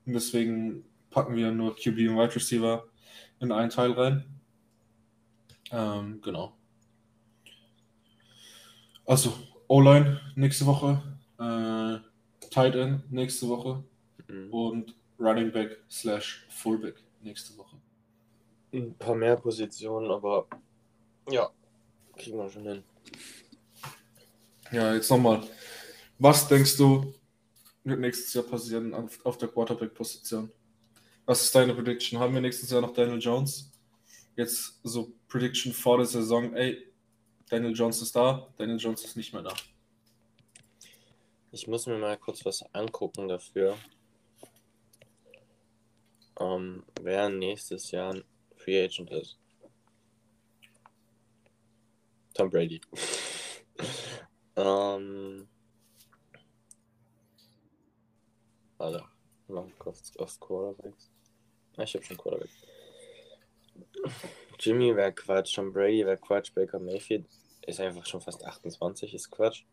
[0.05, 2.85] Und deswegen packen wir nur QB und Wide Receiver
[3.39, 4.23] in einen Teil rein.
[5.71, 6.55] Ähm, genau.
[9.05, 9.33] Also,
[9.67, 11.01] O-Line nächste Woche,
[11.39, 11.99] äh,
[12.49, 13.83] Tight End nächste Woche
[14.27, 14.53] Mhm.
[14.53, 17.77] und Running Back slash Fullback nächste Woche.
[18.73, 20.47] Ein paar mehr Positionen, aber
[21.29, 21.49] ja,
[22.15, 22.83] kriegen wir schon hin.
[24.71, 25.47] Ja, jetzt nochmal
[26.19, 27.13] Was denkst du,
[27.83, 30.51] wird nächstes Jahr passieren auf, auf der Quarterback-Position?
[31.25, 32.19] Was ist deine Prediction?
[32.19, 33.71] Haben wir nächstes Jahr noch Daniel Jones?
[34.35, 36.91] Jetzt so Prediction vor der Saison, ey,
[37.49, 39.53] Daniel Jones ist da, Daniel Jones ist nicht mehr da.
[41.51, 43.75] Ich muss mir mal kurz was angucken dafür.
[46.39, 48.23] Ähm, wer nächstes Jahr ein
[48.55, 49.37] Free Agent ist.
[52.33, 52.79] Tom Brady.
[54.55, 55.47] ähm,
[58.77, 59.03] warte,
[59.47, 61.11] noch kurz aufs Quarterbacks.
[61.77, 62.49] Ah, ich hab schon Quarterback.
[64.59, 67.25] Jimmy wäre Quatsch, Tom Brady wäre Quatsch, Baker Mayfield
[67.65, 69.63] ist einfach schon fast 28, ist Quatsch.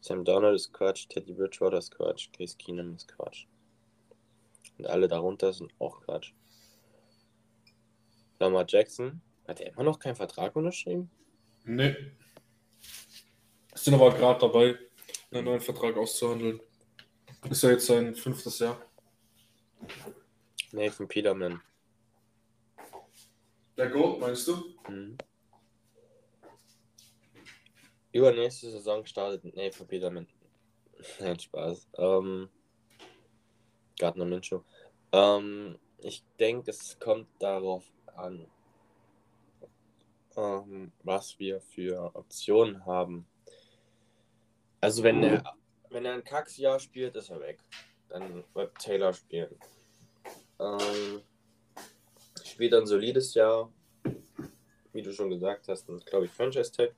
[0.00, 3.46] Sam Donald ist Quatsch, Teddy Bridgewater ist Quatsch, Case Keenum ist Quatsch.
[4.78, 6.32] Und alle darunter sind auch Quatsch.
[8.38, 11.10] Lamar Jackson, hat er immer noch keinen Vertrag unterschrieben?
[11.64, 11.94] Nee.
[13.74, 14.78] Sind aber gerade dabei,
[15.30, 16.60] einen neuen Vertrag auszuhandeln.
[17.48, 18.80] Ist ja jetzt sein fünftes Jahr.
[20.72, 21.60] Nathan Peterman.
[23.76, 24.74] Der Goat, meinst du?
[24.88, 25.16] Mhm.
[28.12, 30.26] Übernächste Saison startet Nathan Peterman.
[31.20, 31.88] Nein, Spaß.
[31.98, 32.48] Ähm,
[33.98, 34.60] Gardner Minshew.
[35.12, 37.84] Ähm, ich denke, es kommt darauf
[38.14, 38.46] an,
[40.36, 43.26] ähm, was wir für Optionen haben.
[44.80, 45.42] Also wenn er,
[45.90, 47.58] wenn er ein Kacksjahr spielt, ist er weg.
[48.08, 49.58] Dann wird Taylor spielen.
[50.60, 51.22] Ähm,
[52.44, 53.72] spielt ein solides Jahr,
[54.92, 56.94] wie du schon gesagt hast, und glaube ich Franchise Tag.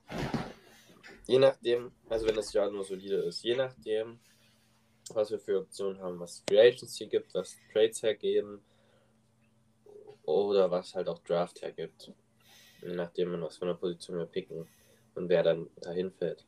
[1.27, 4.19] Je nachdem, also wenn das Jahr nur solide ist, je nachdem,
[5.15, 8.61] was wir für Optionen haben, was Free Agency gibt, was Trades hergeben
[10.23, 12.11] oder was halt auch Draft hergibt.
[12.81, 14.67] Nachdem, was für eine Position wir picken
[15.15, 16.45] und wer dann dahin fällt.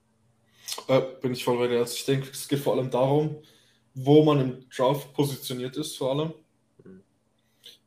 [0.88, 1.80] Äh, bin ich voll bei dir.
[1.80, 3.41] Also ich denke, es geht vor allem darum,
[3.93, 6.34] wo man im Draft positioniert ist, vor allem.
[6.84, 7.03] Mhm.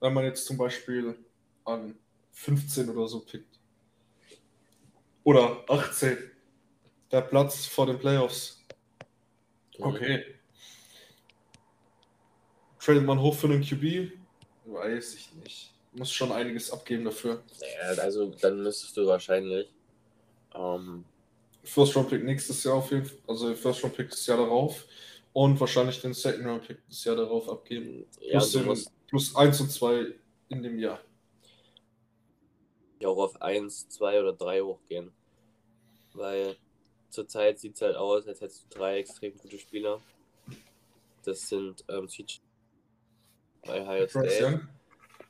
[0.00, 1.16] Wenn man jetzt zum Beispiel
[1.64, 1.98] an
[2.32, 3.58] 15 oder so pickt.
[5.22, 6.18] Oder 18.
[7.10, 8.62] Der Platz vor den Playoffs.
[9.78, 9.84] Mhm.
[9.84, 10.34] Okay.
[12.85, 14.12] Tradet man hoch für einen QB?
[14.66, 15.72] Weiß ich nicht.
[15.93, 17.43] Muss schon einiges abgeben dafür.
[17.61, 19.72] Ja, also dann müsstest du wahrscheinlich
[20.55, 21.05] ähm,
[21.62, 24.87] First Round Pick nächstes Jahr auf jeden Fall, also First Round Pick das Jahr darauf
[25.32, 28.05] und wahrscheinlich den Second Round Pick das Jahr darauf abgeben.
[28.20, 30.14] Ja, plus, den, musst, plus 1 und 2
[30.51, 31.01] in dem Jahr.
[33.01, 35.11] Ja, auch auf 1, 2 oder 3 hochgehen.
[36.12, 36.57] Weil
[37.09, 40.03] zurzeit sieht es halt aus, als hättest du drei extrem gute Spieler.
[41.24, 42.41] Das sind ähm, CJ
[43.66, 44.68] bei Ohio Bryce State, Young.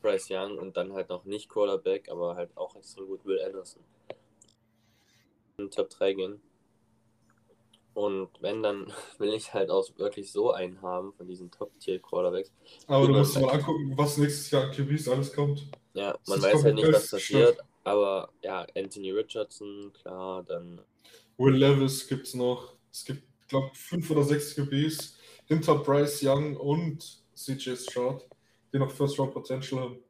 [0.02, 3.82] Bryce Young und dann halt noch nicht Quarterback, aber halt auch extrem gut Will Anderson.
[5.58, 6.40] In Top 3 gehen.
[7.94, 12.52] Und wenn, dann will ich halt auch wirklich so einen haben von diesen Top-Tier-Quarterbacks.
[12.88, 15.68] Aber du musst mal angucken, was nächstes Jahr an QBs alles kommt.
[15.94, 20.80] Ja, man weiß halt nicht, was passiert, aber ja, Anthony Richardson, klar, dann
[21.38, 22.74] Will Levis gibt es noch.
[22.90, 25.16] Es gibt, glaube ich, fünf oder sechs QBs
[25.46, 28.26] hinter Bryce Young und CJ Stroud,
[28.72, 30.04] die noch First Round Potential haben.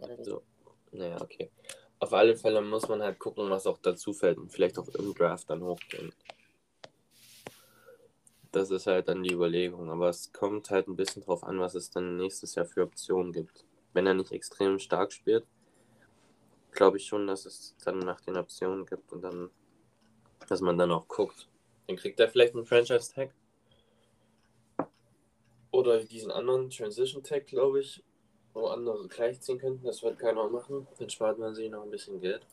[0.00, 0.42] Also,
[0.92, 1.50] naja, okay.
[1.98, 5.14] Auf alle Fälle muss man halt gucken, was auch dazu fällt und vielleicht auch im
[5.14, 6.12] Draft dann hochgehen.
[8.50, 11.74] Das ist halt dann die Überlegung, aber es kommt halt ein bisschen drauf an, was
[11.74, 13.64] es dann nächstes Jahr für Optionen gibt.
[13.92, 15.46] Wenn er nicht extrem stark spielt,
[16.72, 19.50] glaube ich schon, dass es dann nach den Optionen gibt und dann,
[20.48, 21.48] dass man dann auch guckt.
[21.86, 23.32] Dann kriegt er vielleicht einen Franchise-Tag.
[25.72, 28.04] Oder diesen anderen Transition-Tag, glaube ich,
[28.54, 29.84] wo andere gleichziehen könnten.
[29.84, 30.86] Das wird keiner machen.
[30.98, 32.46] Dann spart man sich noch ein bisschen Geld.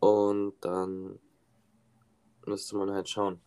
[0.00, 1.18] Und dann
[2.44, 3.40] müsste man halt schauen.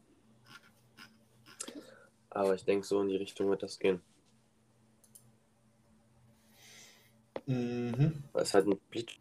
[2.32, 4.02] Aber ich denke, so in die Richtung wird das gehen.
[7.46, 8.24] Mhm.
[8.32, 9.20] Weil es halt ein Bleach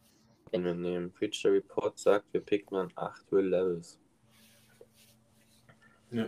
[0.53, 1.11] wenn wir nehmen.
[1.11, 3.99] Preacher Report sagt, wir picken an 8 Will Levels.
[6.13, 6.27] Ja.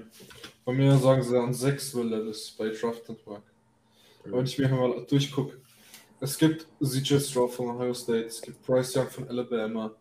[0.64, 3.42] Bei mir sagen sie an sechs Will Levis bei Draft Network.
[4.24, 4.32] Mhm.
[4.32, 5.60] Wenn ich mir mal durchgucke,
[6.20, 9.94] es gibt CJ Stroud von Ohio State, es gibt Bryce Young von Alabama,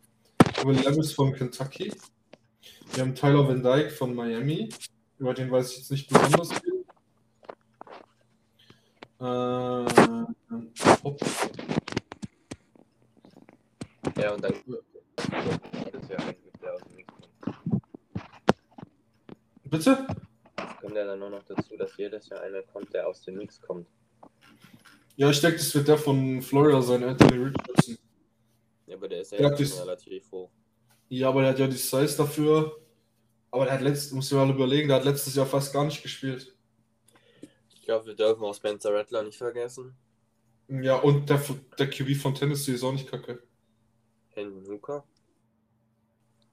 [0.64, 1.92] Will Levis von Kentucky,
[2.94, 4.70] wir haben Tyler Van Dyke von Miami,
[5.18, 6.86] über den weiß ich jetzt nicht besonders viel.
[9.20, 9.26] Äh,
[11.04, 11.20] hopp.
[14.18, 14.54] Ja, und dann
[15.92, 17.84] das ja eigentlich der aus dem Mix kommt.
[19.74, 20.06] Bitte?
[20.56, 23.38] Es kommt ja dann nur noch dazu, dass jedes Jahr einer kommt, der aus dem
[23.38, 23.88] Mix kommt.
[25.16, 27.98] Ja, ich denke, das wird der von Florida sein, Anthony Richardson.
[28.86, 30.52] Ja, aber der ist ja jetzt schon relativ hoch.
[31.10, 32.84] Ja, aber der hat ja die Size dafür.
[33.50, 36.04] Aber der hat letztes, muss ich mal überlegen, der hat letztes Jahr fast gar nicht
[36.04, 36.56] gespielt.
[37.74, 39.96] Ich glaube, wir dürfen auch Spencer Rattler nicht vergessen.
[40.68, 41.42] Ja, und der,
[41.80, 43.42] der QB von Tennessee ist auch nicht kacke.
[44.36, 45.04] Henry Hooker.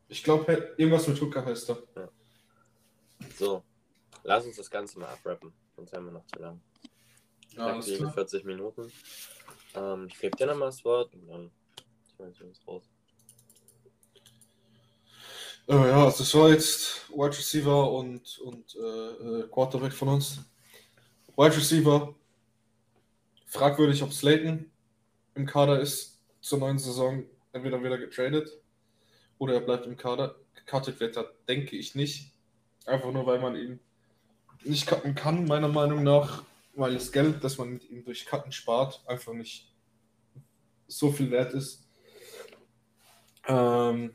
[0.08, 1.82] Ich glaube, irgendwas mit Hooker heißt er.
[1.96, 2.08] Ja.
[3.38, 3.62] So,
[4.24, 6.60] lass uns das Ganze mal abrappen, sonst haben wir noch zu lang.
[7.56, 8.12] Ja, Aktive klar.
[8.12, 8.92] 40 Minuten.
[9.74, 11.50] Ähm, ich gebe dir nochmal das Wort und dann
[12.16, 12.84] schmeißen wir uns raus.
[15.68, 20.40] Äh, ja, also das war jetzt Wide Receiver und, und äh, äh, Quarterback von uns.
[21.36, 22.14] Wide Receiver.
[23.46, 24.70] Fragwürdig, ob Slayton
[25.34, 27.24] im Kader ist zur neuen Saison.
[27.52, 28.60] Entweder wieder getradet
[29.38, 30.36] oder er bleibt im Kader.
[30.54, 32.32] Gecuttet wird er, denke ich nicht.
[32.86, 33.80] Einfach nur, weil man ihn
[34.64, 36.44] nicht cutten kann, meiner Meinung nach.
[36.74, 39.72] Weil das Geld, das man mit ihm durch Cutten spart, einfach nicht
[40.86, 41.86] so viel wert ist.
[43.46, 44.14] Ähm,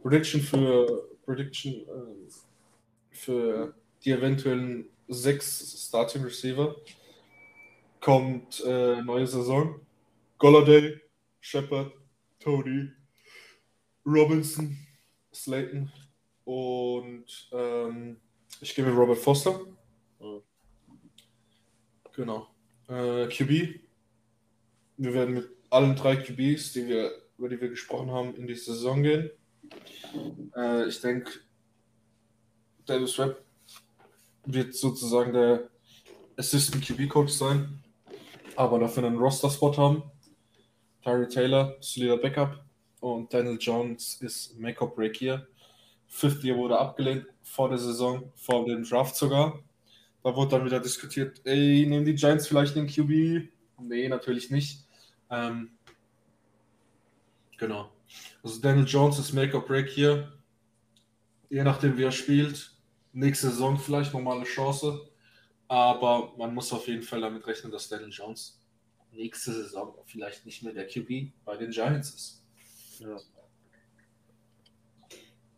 [0.00, 2.30] Prediction für Prediction äh,
[3.10, 3.74] für
[4.04, 6.76] die eventuellen sechs Starting Receiver
[8.00, 9.80] kommt äh, neue Saison.
[10.38, 11.00] Golladay,
[11.40, 11.92] Shepard,
[12.38, 12.90] Tony,
[14.04, 14.76] Robinson,
[15.34, 15.90] Slayton
[16.46, 18.20] und ähm,
[18.60, 19.60] ich gebe Robert Foster.
[20.20, 20.42] Mhm.
[22.14, 22.46] Genau.
[22.88, 23.80] Äh, QB.
[24.96, 28.54] Wir werden mit allen drei QBs, die wir, über die wir gesprochen haben, in die
[28.54, 29.30] Saison gehen.
[30.56, 31.32] Äh, ich denke,
[32.86, 33.44] Davis Webb
[34.44, 35.68] wird sozusagen der
[36.36, 37.82] Assistant QB Coach sein,
[38.54, 40.04] aber dafür einen Roster-Spot haben.
[41.02, 42.64] Tyree Taylor, solider Backup
[43.00, 45.48] und Daniel Jones ist Make-or-Break hier.
[46.06, 49.62] Fifth Year wurde abgelehnt vor der Saison, vor dem Draft sogar.
[50.22, 53.48] Da wurde dann wieder diskutiert, ey, nehmen die Giants vielleicht den QB?
[53.80, 54.86] Nee, natürlich nicht.
[55.30, 55.70] Ähm,
[57.56, 57.92] genau.
[58.42, 60.32] Also Daniel Jones ist Make or Break hier.
[61.48, 62.72] Je nachdem, wie er spielt.
[63.12, 65.08] Nächste Saison vielleicht nochmal eine Chance.
[65.68, 68.60] Aber man muss auf jeden Fall damit rechnen, dass Daniel Jones
[69.12, 72.44] nächste Saison vielleicht nicht mehr der QB bei den Giants ist.
[73.00, 73.16] Ja.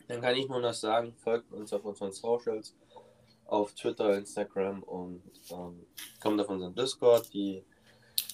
[0.08, 2.74] Dann kann ich nur noch sagen, folgt uns auf unseren Socials,
[3.46, 5.86] auf Twitter, Instagram und ähm,
[6.20, 7.32] kommt auf unseren Discord.
[7.32, 7.62] Die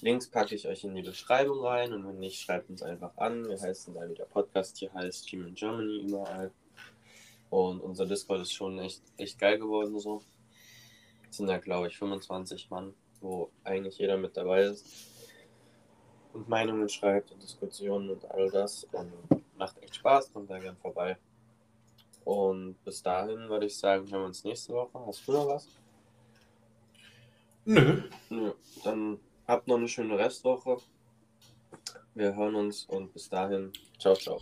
[0.01, 3.47] Links packe ich euch in die Beschreibung rein und wenn nicht, schreibt uns einfach an.
[3.47, 6.51] Wir heißen da, wie der Podcast hier heißt, Team in Germany überall.
[7.49, 10.21] Und unser Discord ist schon echt, echt geil geworden so.
[11.29, 14.85] Sind da, glaube ich, 25 Mann, wo eigentlich jeder mit dabei ist
[16.35, 18.85] und Meinungen schreibt und Diskussionen und all das.
[18.91, 19.11] Und
[19.57, 21.17] macht echt Spaß, kommt da gern vorbei.
[22.25, 24.99] Und bis dahin würde ich sagen, hören wir uns nächste Woche.
[25.05, 25.67] Hast du noch was?
[27.65, 28.01] Nö.
[28.29, 28.53] Ja,
[28.83, 30.77] dann habt noch eine schöne Restwoche.
[32.15, 33.71] Wir hören uns und bis dahin.
[33.99, 34.41] Ciao, ciao.